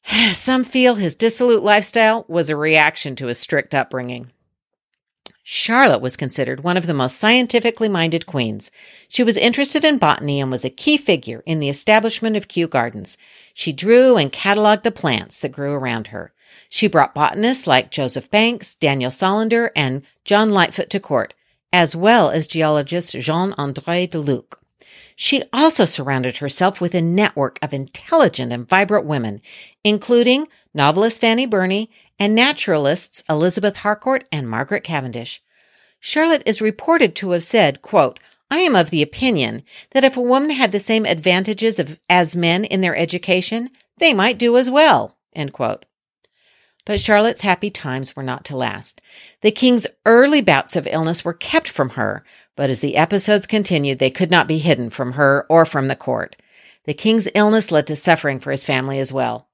Some 0.32 0.64
feel 0.64 0.96
his 0.96 1.16
dissolute 1.16 1.64
lifestyle 1.64 2.26
was 2.28 2.50
a 2.50 2.56
reaction 2.56 3.16
to 3.18 3.28
his 3.28 3.40
strict 3.40 3.74
upbringing. 3.74 4.32
Charlotte 5.48 6.02
was 6.02 6.18
considered 6.18 6.64
one 6.64 6.76
of 6.76 6.88
the 6.88 6.94
most 6.96 7.20
scientifically 7.20 7.88
minded 7.88 8.26
queens. 8.26 8.72
She 9.08 9.24
was 9.24 9.38
interested 9.38 9.86
in 9.86 10.00
botany 10.00 10.42
and 10.42 10.50
was 10.50 10.66
a 10.66 10.72
key 10.72 10.98
figure 10.98 11.44
in 11.46 11.60
the 11.60 11.70
establishment 11.70 12.36
of 12.36 12.48
Kew 12.48 12.68
Gardens. 12.68 13.16
She 13.54 13.72
drew 13.72 14.18
and 14.18 14.34
cataloged 14.34 14.82
the 14.82 14.92
plants 14.92 15.38
that 15.38 15.52
grew 15.52 15.74
around 15.74 16.08
her. 16.08 16.34
She 16.68 16.88
brought 16.88 17.14
botanists 17.14 17.68
like 17.68 17.92
Joseph 17.92 18.32
Banks, 18.32 18.74
Daniel 18.74 19.12
Solander, 19.12 19.72
and 19.76 20.02
John 20.24 20.50
Lightfoot 20.50 20.90
to 20.90 21.00
court, 21.00 21.36
as 21.72 21.96
well 21.96 22.32
as 22.32 22.48
geologist 22.48 23.14
Jean-André 23.14 24.10
de 24.10 24.18
Luc. 24.18 24.60
She 25.16 25.44
also 25.54 25.86
surrounded 25.86 26.38
herself 26.38 26.82
with 26.82 26.96
a 26.96 27.02
network 27.02 27.60
of 27.62 27.72
intelligent 27.72 28.52
and 28.52 28.68
vibrant 28.68 29.06
women, 29.06 29.42
including 29.84 30.48
novelist 30.76 31.20
Fanny 31.20 31.48
Burney 31.48 31.90
and 32.20 32.36
naturalists 32.36 33.24
Elizabeth 33.30 33.78
Harcourt 33.78 34.26
and 34.32 34.48
Margaret 34.48 34.84
Cavendish. 34.84 35.42
Charlotte 36.00 36.44
is 36.46 36.62
reported 36.62 37.16
to 37.16 37.32
have 37.32 37.44
said, 37.44 37.82
quote, 37.82 38.20
I 38.52 38.60
am 38.60 38.76
of 38.76 38.92
the 38.92 39.02
opinion 39.02 39.64
that 39.92 40.04
if 40.04 40.16
a 40.16 40.22
woman 40.22 40.52
had 40.52 40.72
the 40.72 40.80
same 40.80 41.06
advantages 41.06 41.80
of, 41.80 42.00
as 42.08 42.38
men 42.38 42.64
in 42.64 42.82
their 42.82 42.96
education, 42.96 43.72
they 43.98 44.14
might 44.14 44.38
do 44.38 44.56
as 44.58 44.70
well. 44.70 45.18
But 46.86 47.00
Charlotte's 47.00 47.42
happy 47.42 47.72
times 47.72 48.16
were 48.16 48.22
not 48.22 48.46
to 48.46 48.56
last. 48.56 49.02
The 49.42 49.50
king's 49.50 49.88
early 50.06 50.42
bouts 50.42 50.76
of 50.76 50.88
illness 50.92 51.26
were 51.26 51.34
kept 51.34 51.68
from 51.68 51.92
her, 51.92 52.24
but 52.56 52.70
as 52.70 52.82
the 52.82 52.96
episodes 52.96 53.48
continued, 53.48 53.98
they 53.98 54.12
could 54.12 54.30
not 54.30 54.48
be 54.48 54.60
hidden 54.60 54.92
from 54.92 55.14
her 55.14 55.48
or 55.50 55.66
from 55.66 55.88
the 55.88 55.96
court. 55.96 56.36
The 56.84 56.94
king's 56.94 57.28
illness 57.34 57.72
led 57.72 57.88
to 57.88 57.96
suffering 57.96 58.40
for 58.40 58.52
his 58.52 58.64
family 58.64 59.00
as 59.00 59.12
well. 59.12 59.48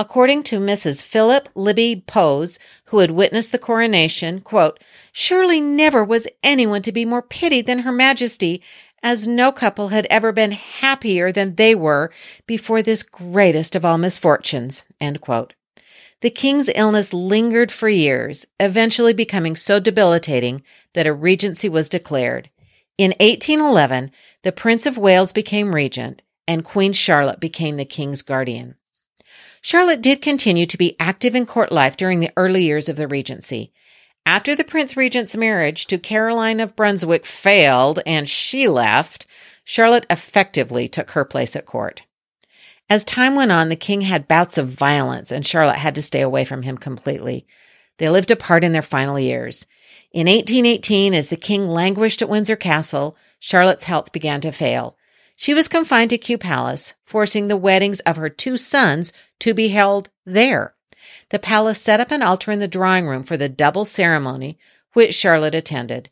According 0.00 0.44
to 0.44 0.58
Mrs. 0.58 1.04
Philip 1.04 1.50
Lybbe 1.54 2.06
Powys, 2.06 2.58
who 2.86 3.00
had 3.00 3.10
witnessed 3.10 3.52
the 3.52 3.58
coronation, 3.58 4.40
quote, 4.40 4.82
surely 5.12 5.60
never 5.60 6.02
was 6.02 6.26
anyone 6.42 6.80
to 6.80 6.90
be 6.90 7.04
more 7.04 7.20
pitied 7.20 7.66
than 7.66 7.80
Her 7.80 7.92
Majesty, 7.92 8.62
as 9.02 9.26
no 9.26 9.52
couple 9.52 9.88
had 9.88 10.06
ever 10.08 10.32
been 10.32 10.52
happier 10.52 11.30
than 11.30 11.56
they 11.56 11.74
were 11.74 12.10
before 12.46 12.80
this 12.80 13.02
greatest 13.02 13.76
of 13.76 13.84
all 13.84 13.98
misfortunes. 13.98 14.84
The 16.22 16.30
king's 16.34 16.70
illness 16.74 17.12
lingered 17.12 17.70
for 17.70 17.90
years, 17.90 18.46
eventually 18.58 19.12
becoming 19.12 19.54
so 19.54 19.78
debilitating 19.78 20.62
that 20.94 21.06
a 21.06 21.12
regency 21.12 21.68
was 21.68 21.90
declared. 21.90 22.48
In 22.96 23.10
1811, 23.20 24.12
the 24.44 24.52
Prince 24.52 24.86
of 24.86 24.96
Wales 24.96 25.34
became 25.34 25.74
regent, 25.74 26.22
and 26.48 26.64
Queen 26.64 26.94
Charlotte 26.94 27.38
became 27.38 27.76
the 27.76 27.84
king's 27.84 28.22
guardian. 28.22 28.76
Charlotte 29.60 30.00
did 30.00 30.22
continue 30.22 30.66
to 30.66 30.78
be 30.78 30.96
active 30.98 31.34
in 31.34 31.46
court 31.46 31.70
life 31.70 31.96
during 31.96 32.20
the 32.20 32.32
early 32.36 32.64
years 32.64 32.88
of 32.88 32.96
the 32.96 33.08
regency. 33.08 33.72
After 34.24 34.54
the 34.54 34.64
Prince 34.64 34.96
Regent's 34.96 35.36
marriage 35.36 35.86
to 35.86 35.98
Caroline 35.98 36.60
of 36.60 36.76
Brunswick 36.76 37.26
failed 37.26 38.00
and 38.06 38.28
she 38.28 38.68
left, 38.68 39.26
Charlotte 39.64 40.06
effectively 40.08 40.88
took 40.88 41.12
her 41.12 41.24
place 41.24 41.56
at 41.56 41.66
court. 41.66 42.02
As 42.88 43.04
time 43.04 43.36
went 43.36 43.52
on, 43.52 43.68
the 43.68 43.76
king 43.76 44.00
had 44.02 44.26
bouts 44.26 44.58
of 44.58 44.68
violence 44.68 45.30
and 45.30 45.46
Charlotte 45.46 45.76
had 45.76 45.94
to 45.94 46.02
stay 46.02 46.22
away 46.22 46.44
from 46.44 46.62
him 46.62 46.76
completely. 46.76 47.46
They 47.98 48.08
lived 48.08 48.30
apart 48.30 48.64
in 48.64 48.72
their 48.72 48.82
final 48.82 49.18
years. 49.18 49.66
In 50.12 50.26
1818, 50.26 51.14
as 51.14 51.28
the 51.28 51.36
king 51.36 51.68
languished 51.68 52.20
at 52.20 52.28
Windsor 52.28 52.56
Castle, 52.56 53.16
Charlotte's 53.38 53.84
health 53.84 54.10
began 54.10 54.40
to 54.40 54.50
fail. 54.50 54.96
She 55.40 55.54
was 55.54 55.68
confined 55.68 56.10
to 56.10 56.18
Kew 56.18 56.36
Palace, 56.36 56.92
forcing 57.02 57.48
the 57.48 57.56
weddings 57.56 58.00
of 58.00 58.16
her 58.16 58.28
two 58.28 58.58
sons 58.58 59.10
to 59.38 59.54
be 59.54 59.68
held 59.68 60.10
there. 60.26 60.74
The 61.30 61.38
palace 61.38 61.80
set 61.80 61.98
up 61.98 62.10
an 62.10 62.20
altar 62.20 62.52
in 62.52 62.58
the 62.58 62.68
drawing 62.68 63.08
room 63.08 63.22
for 63.22 63.38
the 63.38 63.48
double 63.48 63.86
ceremony, 63.86 64.58
which 64.92 65.14
Charlotte 65.14 65.54
attended. 65.54 66.10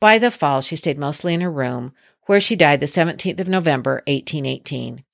By 0.00 0.18
the 0.18 0.32
fall, 0.32 0.60
she 0.60 0.74
stayed 0.74 0.98
mostly 0.98 1.34
in 1.34 1.40
her 1.40 1.52
room, 1.52 1.92
where 2.26 2.40
she 2.40 2.56
died 2.56 2.80
the 2.80 2.86
17th 2.86 3.38
of 3.38 3.46
November, 3.46 4.02
1818. 4.08 5.04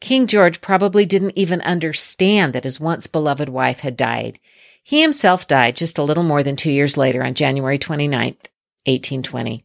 King 0.00 0.26
George 0.26 0.60
probably 0.60 1.06
didn't 1.06 1.38
even 1.38 1.60
understand 1.60 2.52
that 2.52 2.64
his 2.64 2.80
once 2.80 3.06
beloved 3.06 3.48
wife 3.48 3.78
had 3.78 3.96
died. 3.96 4.40
He 4.82 5.02
himself 5.02 5.46
died 5.46 5.76
just 5.76 5.98
a 5.98 6.02
little 6.02 6.24
more 6.24 6.42
than 6.42 6.56
two 6.56 6.72
years 6.72 6.96
later 6.96 7.22
on 7.22 7.34
January 7.34 7.78
29th, 7.78 8.48
1820. 8.86 9.64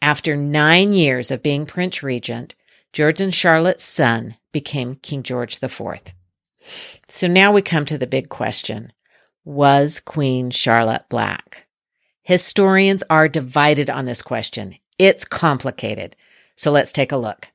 After 0.00 0.36
nine 0.36 0.92
years 0.92 1.30
of 1.30 1.42
being 1.42 1.66
Prince 1.66 2.02
Regent, 2.02 2.54
George 2.92 3.20
and 3.20 3.34
Charlotte's 3.34 3.84
son 3.84 4.36
became 4.52 4.94
King 4.94 5.22
George 5.22 5.62
IV. 5.62 5.80
So 7.08 7.26
now 7.26 7.52
we 7.52 7.62
come 7.62 7.84
to 7.86 7.98
the 7.98 8.06
big 8.06 8.28
question. 8.28 8.92
Was 9.44 10.00
Queen 10.00 10.50
Charlotte 10.50 11.06
black? 11.08 11.66
Historians 12.22 13.02
are 13.10 13.28
divided 13.28 13.90
on 13.90 14.04
this 14.04 14.22
question. 14.22 14.76
It's 14.98 15.24
complicated. 15.24 16.14
So 16.56 16.70
let's 16.70 16.92
take 16.92 17.12
a 17.12 17.16
look. 17.16 17.50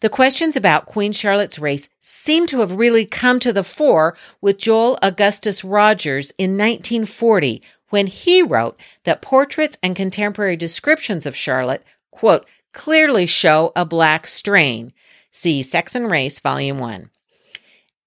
The 0.00 0.08
questions 0.08 0.56
about 0.56 0.86
Queen 0.86 1.12
Charlotte's 1.12 1.58
race 1.58 1.90
seem 2.00 2.46
to 2.46 2.60
have 2.60 2.72
really 2.72 3.04
come 3.04 3.38
to 3.40 3.52
the 3.52 3.62
fore 3.62 4.16
with 4.40 4.58
Joel 4.58 4.98
Augustus 5.02 5.62
Rogers 5.62 6.32
in 6.38 6.52
1940 6.52 7.62
when 7.90 8.06
he 8.06 8.42
wrote 8.42 8.80
that 9.04 9.22
portraits 9.22 9.78
and 9.82 9.94
contemporary 9.94 10.56
descriptions 10.56 11.26
of 11.26 11.36
Charlotte, 11.36 11.84
quote, 12.10 12.46
clearly 12.72 13.26
show 13.26 13.72
a 13.76 13.84
black 13.84 14.26
strain. 14.26 14.92
See 15.30 15.62
Sex 15.62 15.94
and 15.94 16.10
Race, 16.10 16.40
Volume 16.40 16.78
1. 16.78 17.10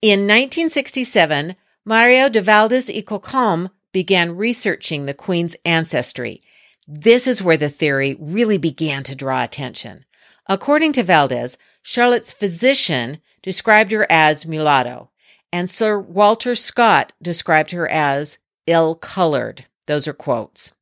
In 0.02 0.20
1967, 0.22 1.56
Mario 1.86 2.30
de 2.30 2.42
Valdes 2.42 2.90
y 2.90 3.02
Cocom 3.02 3.70
began 3.92 4.36
researching 4.36 5.06
the 5.06 5.14
Queen's 5.14 5.56
ancestry. 5.64 6.42
This 6.88 7.28
is 7.28 7.42
where 7.42 7.58
the 7.58 7.70
theory 7.70 8.16
really 8.20 8.58
began 8.58 9.04
to 9.04 9.16
draw 9.16 9.44
attention. 9.44 10.06
According 10.48 10.94
to 10.94 11.04
Valdes, 11.04 11.58
Charlotte's 11.82 12.34
physician 12.34 13.20
described 13.42 13.92
her 13.92 14.06
as 14.10 14.46
mulatto, 14.46 15.10
and 15.52 15.70
Sir 15.70 16.00
Walter 16.00 16.56
Scott 16.56 17.14
described 17.22 17.72
her 17.72 17.90
as 17.90 18.38
ill 18.68 18.96
colored. 18.96 19.66
Those 19.86 20.08
are 20.08 20.14
quotes. 20.14 20.74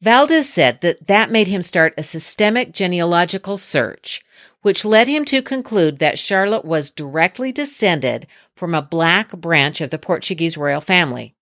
Valdes 0.00 0.48
said 0.48 0.82
that 0.82 1.06
that 1.06 1.30
made 1.30 1.48
him 1.48 1.62
start 1.62 1.94
a 1.96 2.02
systemic 2.02 2.72
genealogical 2.72 3.56
search, 3.56 4.22
which 4.60 4.84
led 4.84 5.08
him 5.08 5.24
to 5.24 5.40
conclude 5.40 5.98
that 5.98 6.18
Charlotte 6.18 6.64
was 6.64 6.90
directly 6.90 7.52
descended 7.52 8.26
from 8.54 8.74
a 8.74 8.82
black 8.82 9.32
branch 9.32 9.80
of 9.80 9.90
the 9.90 9.98
Portuguese 9.98 10.58
royal 10.58 10.82
family. 10.82 11.34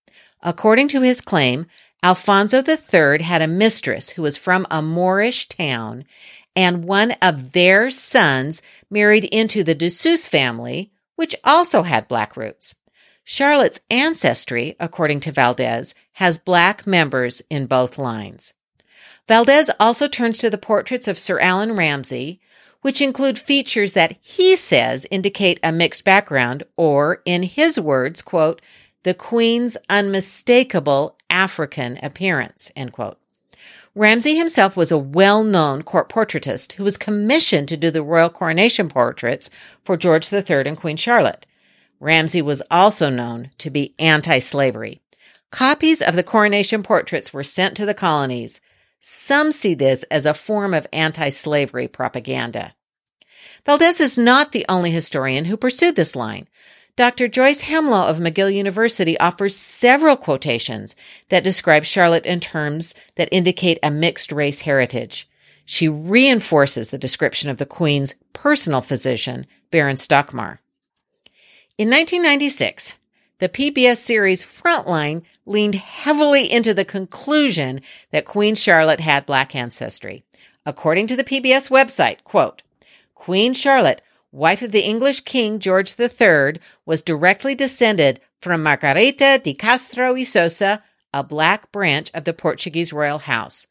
According 0.43 0.89
to 0.89 1.03
his 1.03 1.21
claim, 1.21 1.67
Alfonso 2.05 2.63
III 2.63 3.23
had 3.23 3.43
a 3.43 3.47
mistress 3.47 4.11
who 4.11 4.23
was 4.23 4.37
from 4.37 4.67
a 4.71 4.83
Moorish 4.83 5.49
town, 5.49 6.05
and 6.55 6.85
one 6.85 7.13
of 7.23 7.53
their 7.53 7.91
sons 7.91 8.61
married 8.91 9.25
into 9.25 9.63
the 9.65 9.75
de 9.75 9.89
Souza 9.89 10.29
family, 10.29 10.91
which 11.17 11.37
also 11.45 11.83
had 11.83 12.09
black 12.09 12.37
roots. 12.37 12.75
Charlotte's 13.25 13.81
ancestry, 13.91 14.77
according 14.81 15.21
to 15.21 15.33
Valdes, 15.33 15.95
has 16.15 16.39
black 16.39 16.87
members 16.87 17.43
in 17.49 17.67
both 17.67 17.99
lines. 17.99 18.55
Valdes 19.29 19.71
also 19.79 20.09
turns 20.09 20.39
to 20.39 20.51
the 20.51 20.59
portraits 20.59 21.07
of 21.07 21.19
Sir 21.19 21.39
Allan 21.39 21.77
Ramsay, 21.77 22.41
which 22.81 23.01
include 23.01 23.39
features 23.39 23.93
that 23.93 24.17
he 24.21 24.57
says 24.57 25.07
indicate 25.11 25.61
a 25.63 25.71
mixed 25.71 26.05
background 26.05 26.65
or, 26.77 27.23
in 27.25 27.45
his 27.45 27.79
words, 27.79 28.23
quote, 28.23 28.61
the 29.05 29.15
Queen's 29.15 29.77
unmistakable 29.89 31.17
African 31.31 31.99
appearance, 32.03 32.71
end 32.77 32.93
quote. 32.93 33.19
Ramsay 33.95 34.37
himself 34.37 34.77
was 34.77 34.91
a 34.91 34.99
well-known 34.99 35.83
court 35.83 36.09
portraitist 36.09 36.73
who 36.73 36.85
was 36.85 36.97
commissioned 36.97 37.69
to 37.69 37.77
do 37.77 37.91
the 37.91 38.03
royal 38.03 38.31
coronation 38.31 38.89
portraits 38.89 39.51
for 39.85 39.97
George 39.97 40.33
III 40.33 40.67
and 40.67 40.77
Queen 40.77 40.97
Charlotte. 40.97 41.47
Ramsay 42.03 42.43
was 42.43 42.63
also 42.69 43.11
known 43.11 43.53
to 43.59 43.71
be 43.71 43.95
anti-slavery. 44.01 45.01
Copies 45.53 46.03
of 46.03 46.17
the 46.17 46.25
coronation 46.25 46.83
portraits 46.83 47.33
were 47.33 47.45
sent 47.45 47.77
to 47.77 47.87
the 47.87 47.95
colonies. 47.95 48.61
Some 48.99 49.53
see 49.53 49.75
this 49.75 50.03
as 50.11 50.27
a 50.27 50.35
form 50.35 50.75
of 50.75 50.89
anti-slavery 50.93 51.87
propaganda. 51.87 52.75
Valdes 53.65 54.01
is 54.01 54.19
not 54.19 54.51
the 54.51 54.67
only 54.69 54.91
historian 54.91 55.45
who 55.45 55.57
pursued 55.57 55.95
this 55.95 56.17
line. 56.17 56.49
Dr. 56.97 57.29
Joyce 57.29 57.61
Hemlow 57.61 58.09
of 58.09 58.19
McGill 58.19 58.53
University 58.53 59.17
offers 59.21 59.57
several 59.57 60.17
quotations 60.17 60.97
that 61.29 61.45
describe 61.45 61.85
Charlotte 61.85 62.27
in 62.27 62.41
terms 62.41 62.97
that 63.15 63.29
indicate 63.31 63.79
a 63.81 63.93
mixed 63.93 64.33
race 64.33 64.63
heritage. 64.63 65.29
She 65.65 65.89
reinforces 65.89 66.89
the 66.89 66.99
description 66.99 67.49
of 67.49 67.59
the 67.59 67.65
Queen's 67.65 68.17
personal 68.33 68.81
physician, 68.81 69.47
Baron 69.71 69.97
Stockmar. 69.97 70.59
In 71.83 71.91
1996, 71.91 72.95
the 73.39 73.49
PBS 73.49 73.97
series 73.97 74.45
Frontline 74.45 75.23
leaned 75.45 75.75
heavily 75.75 76.49
into 76.49 76.73
the 76.73 76.85
conclusion 76.85 77.81
that 78.13 78.25
Queen 78.25 78.55
Charlotte 78.55 79.01
had 79.01 79.27
black 79.27 79.57
ancestry. 79.57 80.23
According 80.65 81.09
to 81.09 81.17
the 81.17 81.25
PBS 81.25 81.71
website, 81.73 82.23
quote, 82.23 82.63
Queen 83.17 83.53
Charlotte 83.53 84.01
wife 84.31 84.63
of 84.63 84.71
the 84.71 84.85
English 84.85 85.23
King 85.23 85.59
George 85.59 85.99
III, 85.99 86.61
was 86.87 87.03
directly 87.03 87.57
descended 87.57 88.21
from 88.39 88.63
Margarita 88.63 89.41
de 89.43 89.53
Castro 89.53 90.13
y 90.13 90.23
Sosa, 90.23 90.85
a 91.13 91.25
black 91.25 91.73
branch 91.73 92.13
of 92.15 92.23
the 92.23 92.33
Portuguese 92.33 92.93
royal 92.93 93.19
house. 93.19 93.67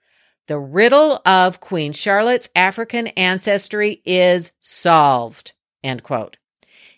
The 0.47 0.59
riddle 0.59 1.21
of 1.25 1.61
Queen 1.61 1.93
Charlotte's 1.93 2.49
African 2.57 3.07
ancestry 3.15 4.01
is 4.03 4.51
solved. 4.59 5.53
End 5.81 6.03
quote. 6.03 6.35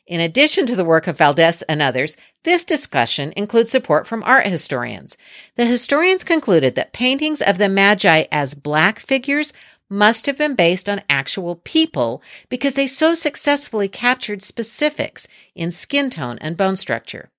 In 0.06 0.20
addition 0.20 0.66
to 0.66 0.76
the 0.76 0.84
work 0.84 1.08
of 1.08 1.18
Valdes 1.18 1.62
and 1.63 1.82
others, 1.82 2.18
this 2.44 2.66
discussion 2.66 3.34
includes 3.38 3.72
support 3.72 4.06
from 4.06 4.24
art 4.24 4.46
historians. 4.46 5.18
The 5.56 5.66
historians 5.66 6.26
concluded 6.26 6.76
that 6.76 6.92
paintings 6.92 7.42
of 7.42 7.58
the 7.58 7.70
Magi 7.70 8.26
as 8.32 8.54
black 8.54 9.00
figures 9.00 9.54
must 9.89 10.26
have 10.26 10.38
been 10.38 10.56
based 10.56 10.89
on 10.89 11.04
actual 11.10 11.56
people 11.58 12.22
because 12.50 12.74
they 12.74 12.88
so 12.88 13.13
successfully 13.13 13.88
captured 13.88 14.42
specifics 14.42 15.28
in 15.56 15.72
skin 15.72 16.10
tone 16.10 16.38
and 16.42 16.58
bone 16.58 16.76
structure. 16.76 17.30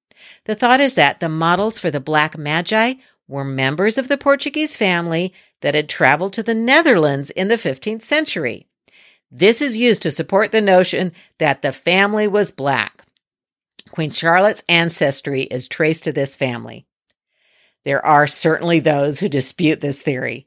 The 0.46 0.55
thought 0.55 0.81
is 0.81 0.94
that 0.94 1.20
the 1.20 1.29
models 1.29 1.79
for 1.79 1.90
the 1.90 2.00
Black 2.00 2.38
Magi 2.38 2.94
were 3.29 3.44
members 3.44 3.98
of 3.98 4.09
the 4.09 4.16
Portuguese 4.16 4.77
family 4.77 5.35
that 5.61 5.74
had 5.74 5.88
traveled 5.88 6.33
to 6.35 6.42
the 6.42 6.55
Netherlands 6.55 7.31
in 7.31 7.48
the 7.48 7.57
15th 7.57 8.03
century. 8.03 8.68
This 9.37 9.61
is 9.61 9.77
used 9.77 10.03
to 10.03 10.12
support 10.12 10.53
the 10.53 10.61
notion 10.61 11.11
that 11.38 11.61
the 11.61 11.73
family 11.73 12.29
was 12.29 12.53
black. 12.53 13.05
Queen 13.90 14.11
Charlotte's 14.11 14.62
ancestry 14.68 15.42
is 15.42 15.66
traced 15.66 16.05
to 16.05 16.12
this 16.12 16.37
family. 16.37 16.87
There 17.85 18.05
are 18.07 18.29
certainly 18.29 18.79
those 18.79 19.18
who 19.18 19.29
dispute 19.29 19.81
this 19.81 20.01
theory. 20.01 20.47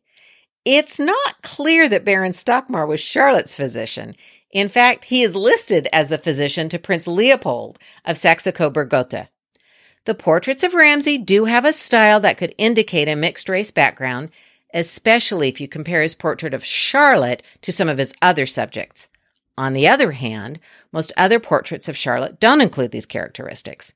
It's 0.63 0.99
not 0.99 1.41
clear 1.41 1.89
that 1.89 2.05
Baron 2.05 2.31
Stockmar 2.31 2.87
was 2.87 3.01
Charlotte's 3.01 3.57
physician. 3.57 4.15
In 4.51 4.69
fact, 4.69 5.03
he 5.05 5.21
is 5.21 5.35
listed 5.35 5.89
as 5.91 6.07
the 6.07 6.17
physician 6.17 6.69
to 6.69 6.79
Prince 6.79 7.09
Leopold 7.09 7.77
of 8.05 8.17
Saxe-Coburg-Gotha. 8.17 9.27
The 10.05 10.15
portraits 10.15 10.63
of 10.63 10.73
Ramsay 10.73 11.17
do 11.17 11.43
have 11.43 11.65
a 11.65 11.73
style 11.73 12.21
that 12.21 12.37
could 12.37 12.55
indicate 12.57 13.09
a 13.09 13.17
mixed 13.17 13.49
race 13.49 13.71
background, 13.71 14.31
especially 14.77 15.49
if 15.49 15.59
you 15.59 15.67
compare 15.67 16.03
his 16.03 16.13
portrait 16.13 16.53
of 16.53 16.63
Charlotte 16.63 17.41
to 17.63 17.71
some 17.71 17.89
of 17.89 17.97
his 17.97 18.13
other 18.21 18.45
subjects. 18.45 19.09
On 19.57 19.73
the 19.73 19.87
other 19.87 20.11
hand, 20.11 20.59
most 20.91 21.11
other 21.17 21.39
portraits 21.39 21.89
of 21.89 21.97
Charlotte 21.97 22.39
don't 22.39 22.61
include 22.61 22.91
these 22.91 23.07
characteristics. 23.07 23.93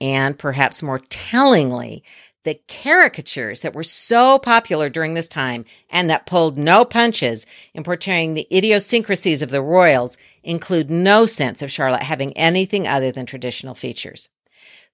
And 0.00 0.38
perhaps 0.38 0.80
more 0.80 1.00
tellingly, 1.00 2.04
the 2.44 2.60
caricatures 2.68 3.62
that 3.62 3.74
were 3.74 3.82
so 3.82 4.38
popular 4.38 4.88
during 4.88 5.14
this 5.14 5.26
time 5.26 5.64
and 5.90 6.08
that 6.08 6.26
pulled 6.26 6.56
no 6.56 6.84
punches 6.84 7.44
in 7.74 7.82
portraying 7.82 8.34
the 8.34 8.46
idiosyncrasies 8.56 9.42
of 9.42 9.50
the 9.50 9.60
royals 9.60 10.16
include 10.44 10.88
no 10.88 11.26
sense 11.26 11.62
of 11.62 11.70
Charlotte 11.72 12.04
having 12.04 12.36
anything 12.36 12.86
other 12.86 13.10
than 13.10 13.26
traditional 13.26 13.74
features. 13.74 14.28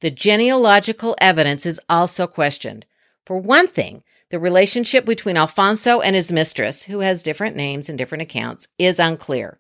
The 0.01 0.11
genealogical 0.11 1.17
evidence 1.21 1.67
is 1.67 1.81
also 1.87 2.27
questioned. 2.27 2.87
For 3.27 3.39
one 3.39 3.67
thing, 3.67 4.05
the 4.31 4.39
relationship 4.39 5.05
between 5.05 5.37
Alfonso 5.37 6.01
and 6.01 6.15
his 6.15 6.33
mistress, 6.33 6.85
who 6.85 7.01
has 7.01 7.23
different 7.23 7.57
names 7.57 7.89
and 7.89 7.97
different 7.97 8.23
accounts, 8.23 8.69
is 8.79 8.99
unclear. 8.99 9.59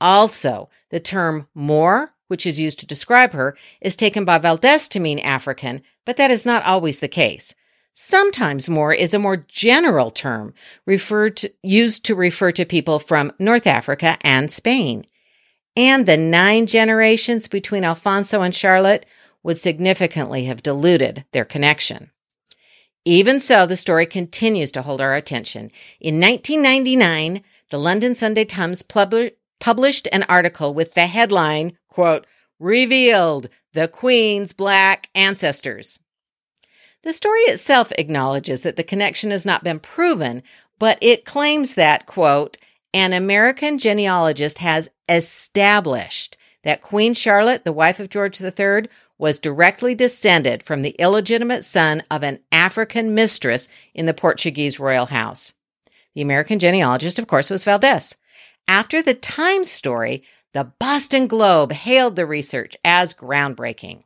Also, 0.00 0.68
the 0.90 1.00
term 1.00 1.48
Moor 1.54 2.12
which 2.32 2.46
is 2.46 2.58
used 2.58 2.78
to 2.78 2.86
describe 2.86 3.34
her, 3.34 3.54
is 3.82 3.94
taken 3.94 4.24
by 4.24 4.38
Valdes 4.38 4.88
to 4.88 4.98
mean 4.98 5.18
African, 5.18 5.82
but 6.06 6.16
that 6.16 6.30
is 6.30 6.46
not 6.46 6.64
always 6.64 7.00
the 7.00 7.06
case. 7.06 7.54
Sometimes 7.92 8.70
Moor 8.70 8.90
is 8.90 9.12
a 9.12 9.18
more 9.18 9.36
general 9.36 10.10
term 10.10 10.54
referred 10.86 11.36
to, 11.36 11.52
used 11.62 12.06
to 12.06 12.14
refer 12.14 12.50
to 12.52 12.64
people 12.64 12.98
from 12.98 13.32
North 13.38 13.66
Africa 13.66 14.16
and 14.22 14.50
Spain. 14.50 15.04
And 15.76 16.06
the 16.06 16.16
nine 16.16 16.64
generations 16.64 17.48
between 17.48 17.84
Alfonso 17.84 18.40
and 18.40 18.54
Charlotte 18.54 19.04
would 19.42 19.58
significantly 19.58 20.46
have 20.46 20.62
diluted 20.62 21.26
their 21.32 21.44
connection. 21.44 22.11
Even 23.04 23.40
so, 23.40 23.66
the 23.66 23.76
story 23.76 24.06
continues 24.06 24.70
to 24.72 24.82
hold 24.82 25.00
our 25.00 25.14
attention. 25.14 25.70
In 26.00 26.20
1999, 26.20 27.42
the 27.70 27.78
London 27.78 28.14
Sunday 28.14 28.44
Times 28.44 28.82
published 28.82 30.08
an 30.12 30.24
article 30.28 30.72
with 30.72 30.94
the 30.94 31.06
headline, 31.06 31.76
quote, 31.88 32.26
revealed 32.60 33.48
the 33.72 33.88
Queen's 33.88 34.52
black 34.52 35.08
ancestors. 35.14 35.98
The 37.02 37.12
story 37.12 37.40
itself 37.40 37.90
acknowledges 37.98 38.62
that 38.62 38.76
the 38.76 38.84
connection 38.84 39.32
has 39.32 39.44
not 39.44 39.64
been 39.64 39.80
proven, 39.80 40.44
but 40.78 40.98
it 41.00 41.24
claims 41.24 41.74
that, 41.74 42.06
quote, 42.06 42.56
an 42.94 43.12
American 43.12 43.78
genealogist 43.78 44.58
has 44.58 44.88
established 45.08 46.36
that 46.64 46.80
Queen 46.80 47.14
Charlotte, 47.14 47.64
the 47.64 47.72
wife 47.72 48.00
of 48.00 48.08
George 48.08 48.40
III, 48.40 48.86
was 49.18 49.38
directly 49.38 49.94
descended 49.94 50.62
from 50.62 50.82
the 50.82 50.96
illegitimate 50.98 51.64
son 51.64 52.02
of 52.10 52.22
an 52.22 52.38
African 52.50 53.14
mistress 53.14 53.68
in 53.94 54.06
the 54.06 54.14
Portuguese 54.14 54.78
royal 54.80 55.06
house. 55.06 55.54
The 56.14 56.22
American 56.22 56.58
genealogist, 56.58 57.18
of 57.18 57.26
course, 57.26 57.50
was 57.50 57.64
Valdes. 57.64 58.16
After 58.68 59.02
the 59.02 59.14
Times 59.14 59.70
story, 59.70 60.22
the 60.52 60.72
Boston 60.78 61.26
Globe 61.26 61.72
hailed 61.72 62.16
the 62.16 62.26
research 62.26 62.76
as 62.84 63.14
groundbreaking. 63.14 64.04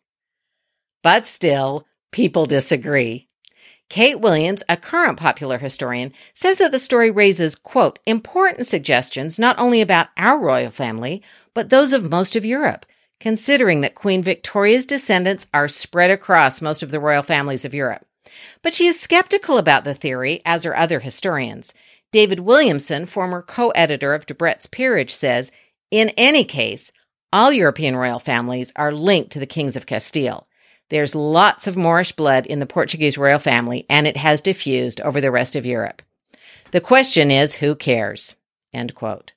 But 1.03 1.27
still, 1.27 1.87
people 2.12 2.47
disagree. 2.47 3.29
Kate 3.88 4.20
Williams, 4.20 4.62
a 4.68 4.77
current 4.77 5.18
popular 5.18 5.59
historian, 5.59 6.12
says 6.35 6.59
that 6.59 6.72
the 6.72 6.79
story 6.79 7.11
raises, 7.11 7.55
quote, 7.55 7.99
important 8.05 8.66
suggestions 8.66 9.38
not 9.38 9.59
only 9.59 9.81
about 9.81 10.09
our 10.16 10.40
royal 10.40 10.70
family, 10.70 11.22
but 11.55 11.70
those 11.70 11.92
of 11.92 12.11
most 12.11 12.35
of 12.35 12.44
Europe, 12.44 12.85
considering 13.20 13.81
that 13.81 13.94
Queen 13.94 14.22
Victoria's 14.22 14.87
descendants 14.87 15.46
are 15.55 15.68
spread 15.68 16.11
across 16.11 16.61
most 16.61 16.83
of 16.83 16.90
the 16.90 17.01
royal 17.01 17.22
families 17.22 17.64
of 17.64 17.75
Europe. 17.75 18.05
But 18.62 18.75
she 18.75 18.87
is 18.87 19.01
skeptical 19.01 19.57
about 19.57 19.85
the 19.85 19.94
theory, 19.94 20.42
as 20.44 20.66
are 20.66 20.75
other 20.75 21.01
historians. 21.01 21.72
David 22.12 22.40
Williamson, 22.40 23.07
former 23.07 23.40
co 23.40 23.70
editor 23.70 24.14
of 24.14 24.27
Debrett's 24.27 24.66
Peerage, 24.66 25.14
says 25.14 25.53
In 25.90 26.11
any 26.16 26.44
case, 26.44 26.90
all 27.33 27.53
European 27.53 27.96
royal 27.96 28.18
families 28.18 28.72
are 28.77 28.92
linked 28.92 29.31
to 29.33 29.38
the 29.38 29.46
kings 29.46 29.77
of 29.77 29.87
Castile. 29.87 30.46
There's 30.88 31.14
lots 31.14 31.66
of 31.66 31.77
Moorish 31.77 32.12
blood 32.12 32.46
in 32.46 32.61
the 32.61 32.66
Portuguese 32.66 33.18
royal 33.18 33.38
family, 33.38 33.87
and 33.90 34.07
it 34.07 34.16
has 34.16 34.40
diffused 34.40 35.01
over 35.01 35.20
the 35.20 35.31
rest 35.31 35.57
of 35.57 35.66
Europe. 35.66 36.03
The 36.70 36.81
question 36.81 37.31
is, 37.31 37.57
who 37.57 37.75
cares? 37.75 38.37
End 38.72 38.94
quote. 38.94 39.33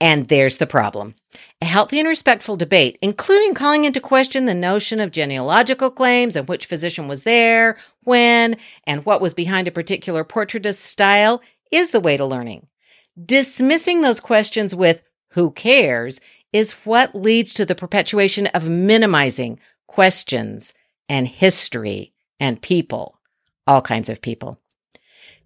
And 0.00 0.28
there's 0.28 0.58
the 0.58 0.66
problem. 0.66 1.14
A 1.60 1.64
healthy 1.64 1.98
and 1.98 2.08
respectful 2.08 2.56
debate, 2.56 2.98
including 3.02 3.54
calling 3.54 3.84
into 3.84 4.00
question 4.00 4.46
the 4.46 4.54
notion 4.54 5.00
of 5.00 5.10
genealogical 5.10 5.90
claims 5.90 6.36
and 6.36 6.46
which 6.46 6.66
physician 6.66 7.08
was 7.08 7.24
there, 7.24 7.76
when, 8.04 8.56
and 8.84 9.04
what 9.04 9.20
was 9.20 9.34
behind 9.34 9.68
a 9.68 9.72
particular 9.72 10.24
portraitist 10.24 10.76
style, 10.76 11.42
is 11.72 11.90
the 11.90 12.00
way 12.00 12.16
to 12.16 12.24
learning. 12.24 12.66
Dismissing 13.22 14.02
those 14.02 14.20
questions 14.20 14.74
with 14.74 15.02
who 15.30 15.50
cares 15.50 16.20
is 16.52 16.72
what 16.84 17.14
leads 17.14 17.52
to 17.54 17.64
the 17.64 17.74
perpetuation 17.74 18.46
of 18.48 18.68
minimizing 18.68 19.58
questions 19.88 20.72
and 21.08 21.26
history 21.26 22.12
and 22.38 22.62
people, 22.62 23.18
all 23.66 23.82
kinds 23.82 24.08
of 24.08 24.22
people. 24.22 24.60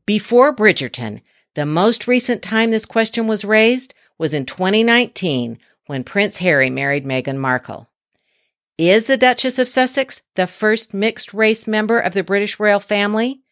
Before 0.05 0.55
Bridgerton, 0.55 1.23
the 1.55 1.65
most 1.65 2.07
recent 2.07 2.43
time 2.43 2.71
this 2.71 2.85
question 2.85 3.27
was 3.27 3.45
raised 3.45 3.95
was 4.19 4.35
in 4.35 4.45
2019 4.45 5.59
when 5.87 6.05
Prince 6.05 6.39
Harry 6.39 6.69
married 6.69 7.05
Meghan 7.05 7.39
Markle. 7.39 7.89
Is 8.79 9.05
the 9.05 9.17
Duchess 9.17 9.59
of 9.59 9.69
Sussex 9.69 10.23
the 10.35 10.47
first 10.47 10.93
mixed 10.93 11.33
race 11.33 11.69
member 11.69 11.99
of 11.99 12.15
the 12.15 12.25
British 12.25 12.59
royal 12.59 12.81
family? 12.81 13.43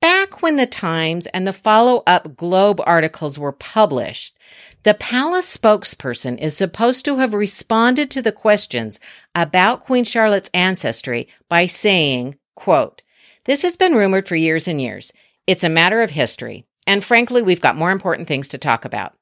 Back 0.00 0.42
when 0.42 0.56
the 0.56 0.66
Times 0.66 1.26
and 1.28 1.46
the 1.46 1.52
follow 1.52 2.02
up 2.06 2.36
Globe 2.36 2.80
articles 2.84 3.38
were 3.38 3.52
published, 3.52 4.36
the 4.84 4.94
palace 4.94 5.56
spokesperson 5.56 6.38
is 6.38 6.56
supposed 6.56 7.04
to 7.06 7.16
have 7.18 7.34
responded 7.34 8.10
to 8.10 8.22
the 8.22 8.32
questions 8.32 9.00
about 9.34 9.80
Queen 9.80 10.04
Charlotte's 10.04 10.50
ancestry 10.54 11.26
by 11.48 11.66
saying, 11.66 12.36
quote, 12.54 13.02
This 13.44 13.62
has 13.62 13.76
been 13.76 13.94
rumored 13.94 14.28
for 14.28 14.36
years 14.36 14.68
and 14.68 14.80
years. 14.80 15.12
It's 15.46 15.64
a 15.64 15.68
matter 15.70 16.02
of 16.02 16.10
history. 16.10 16.66
And 16.86 17.02
frankly, 17.02 17.42
we've 17.42 17.62
got 17.62 17.76
more 17.76 17.90
important 17.90 18.28
things 18.28 18.46
to 18.48 18.58
talk 18.58 18.84
about. 18.84 19.14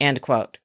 End 0.00 0.20
quote. 0.20 0.58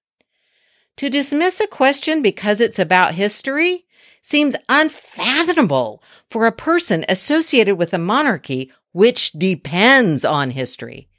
To 0.97 1.10
dismiss 1.10 1.60
a 1.60 1.67
question 1.67 2.21
because 2.21 2.62
it's 2.62 2.79
about 2.79 3.15
history 3.15 3.86
seems 4.21 4.55
unfathomable 4.69 6.01
for 6.29 6.45
a 6.45 6.51
person 6.51 7.03
associated 7.10 7.75
with 7.75 7.93
a 7.93 7.99
monarchy 7.99 8.71
which 8.91 9.31
depends 9.34 10.23
on 10.23 10.51
history. 10.51 11.10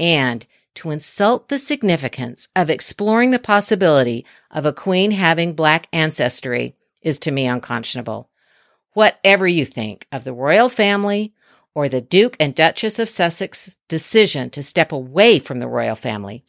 And 0.00 0.44
to 0.74 0.90
insult 0.90 1.48
the 1.48 1.58
significance 1.58 2.48
of 2.56 2.70
exploring 2.70 3.30
the 3.30 3.38
possibility 3.38 4.24
of 4.50 4.66
a 4.66 4.72
queen 4.72 5.10
having 5.10 5.54
black 5.54 5.88
ancestry 5.92 6.76
is 7.02 7.18
to 7.20 7.30
me 7.30 7.46
unconscionable. 7.46 8.30
Whatever 8.94 9.46
you 9.46 9.64
think 9.64 10.06
of 10.12 10.24
the 10.24 10.32
royal 10.32 10.68
family 10.68 11.34
or 11.74 11.88
the 11.88 12.00
Duke 12.00 12.36
and 12.38 12.54
Duchess 12.54 12.98
of 12.98 13.08
Sussex's 13.08 13.76
decision 13.88 14.50
to 14.50 14.62
step 14.62 14.92
away 14.92 15.38
from 15.38 15.58
the 15.58 15.68
royal 15.68 15.96
family, 15.96 16.44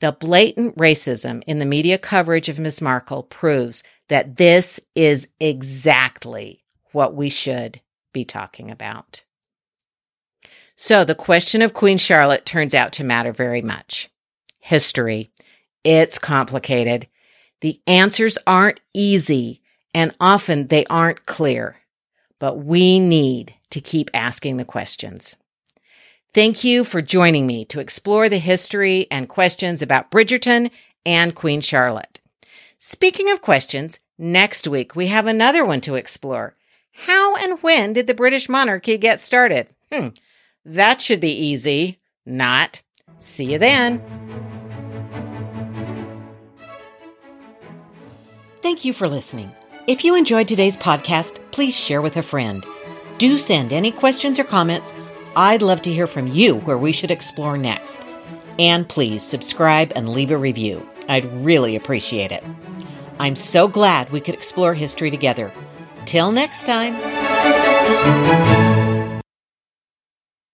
the 0.00 0.12
blatant 0.12 0.76
racism 0.76 1.42
in 1.46 1.58
the 1.58 1.66
media 1.66 1.98
coverage 1.98 2.48
of 2.48 2.58
Miss 2.58 2.80
Markle 2.80 3.22
proves 3.22 3.82
that 4.08 4.36
this 4.36 4.80
is 4.94 5.28
exactly 5.38 6.64
what 6.92 7.14
we 7.14 7.28
should 7.28 7.80
be 8.12 8.24
talking 8.24 8.70
about. 8.70 9.24
So 10.82 11.04
the 11.04 11.14
question 11.14 11.60
of 11.60 11.74
Queen 11.74 11.98
Charlotte 11.98 12.46
turns 12.46 12.74
out 12.74 12.90
to 12.92 13.04
matter 13.04 13.34
very 13.34 13.60
much. 13.60 14.08
History. 14.60 15.28
It's 15.84 16.18
complicated. 16.18 17.06
The 17.60 17.82
answers 17.86 18.38
aren't 18.46 18.80
easy 18.94 19.60
and 19.94 20.16
often 20.18 20.68
they 20.68 20.86
aren't 20.86 21.26
clear, 21.26 21.76
but 22.38 22.64
we 22.64 22.98
need 22.98 23.52
to 23.68 23.82
keep 23.82 24.08
asking 24.14 24.56
the 24.56 24.64
questions. 24.64 25.36
Thank 26.32 26.64
you 26.64 26.82
for 26.82 27.02
joining 27.02 27.46
me 27.46 27.66
to 27.66 27.80
explore 27.80 28.30
the 28.30 28.38
history 28.38 29.06
and 29.10 29.28
questions 29.28 29.82
about 29.82 30.10
Bridgerton 30.10 30.70
and 31.04 31.34
Queen 31.34 31.60
Charlotte. 31.60 32.20
Speaking 32.78 33.30
of 33.30 33.42
questions, 33.42 33.98
next 34.16 34.66
week 34.66 34.96
we 34.96 35.08
have 35.08 35.26
another 35.26 35.62
one 35.62 35.82
to 35.82 35.96
explore. 35.96 36.54
How 37.04 37.36
and 37.36 37.62
when 37.62 37.92
did 37.92 38.06
the 38.06 38.14
British 38.14 38.48
monarchy 38.48 38.96
get 38.96 39.20
started? 39.20 39.68
Hmm. 39.92 40.08
That 40.64 41.00
should 41.00 41.20
be 41.20 41.32
easy. 41.32 42.00
Not. 42.26 42.82
See 43.18 43.52
you 43.52 43.58
then. 43.58 44.02
Thank 48.62 48.84
you 48.84 48.92
for 48.92 49.08
listening. 49.08 49.52
If 49.86 50.04
you 50.04 50.14
enjoyed 50.14 50.46
today's 50.46 50.76
podcast, 50.76 51.40
please 51.50 51.74
share 51.74 52.02
with 52.02 52.16
a 52.16 52.22
friend. 52.22 52.64
Do 53.18 53.38
send 53.38 53.72
any 53.72 53.90
questions 53.90 54.38
or 54.38 54.44
comments. 54.44 54.92
I'd 55.34 55.62
love 55.62 55.82
to 55.82 55.92
hear 55.92 56.06
from 56.06 56.26
you 56.28 56.56
where 56.56 56.78
we 56.78 56.92
should 56.92 57.10
explore 57.10 57.56
next. 57.58 58.02
And 58.58 58.88
please 58.88 59.22
subscribe 59.22 59.92
and 59.96 60.08
leave 60.10 60.30
a 60.30 60.36
review. 60.36 60.86
I'd 61.08 61.24
really 61.44 61.74
appreciate 61.76 62.32
it. 62.32 62.44
I'm 63.18 63.36
so 63.36 63.66
glad 63.66 64.10
we 64.10 64.20
could 64.20 64.34
explore 64.34 64.74
history 64.74 65.10
together. 65.10 65.52
Till 66.04 66.30
next 66.32 66.64
time. 66.66 66.94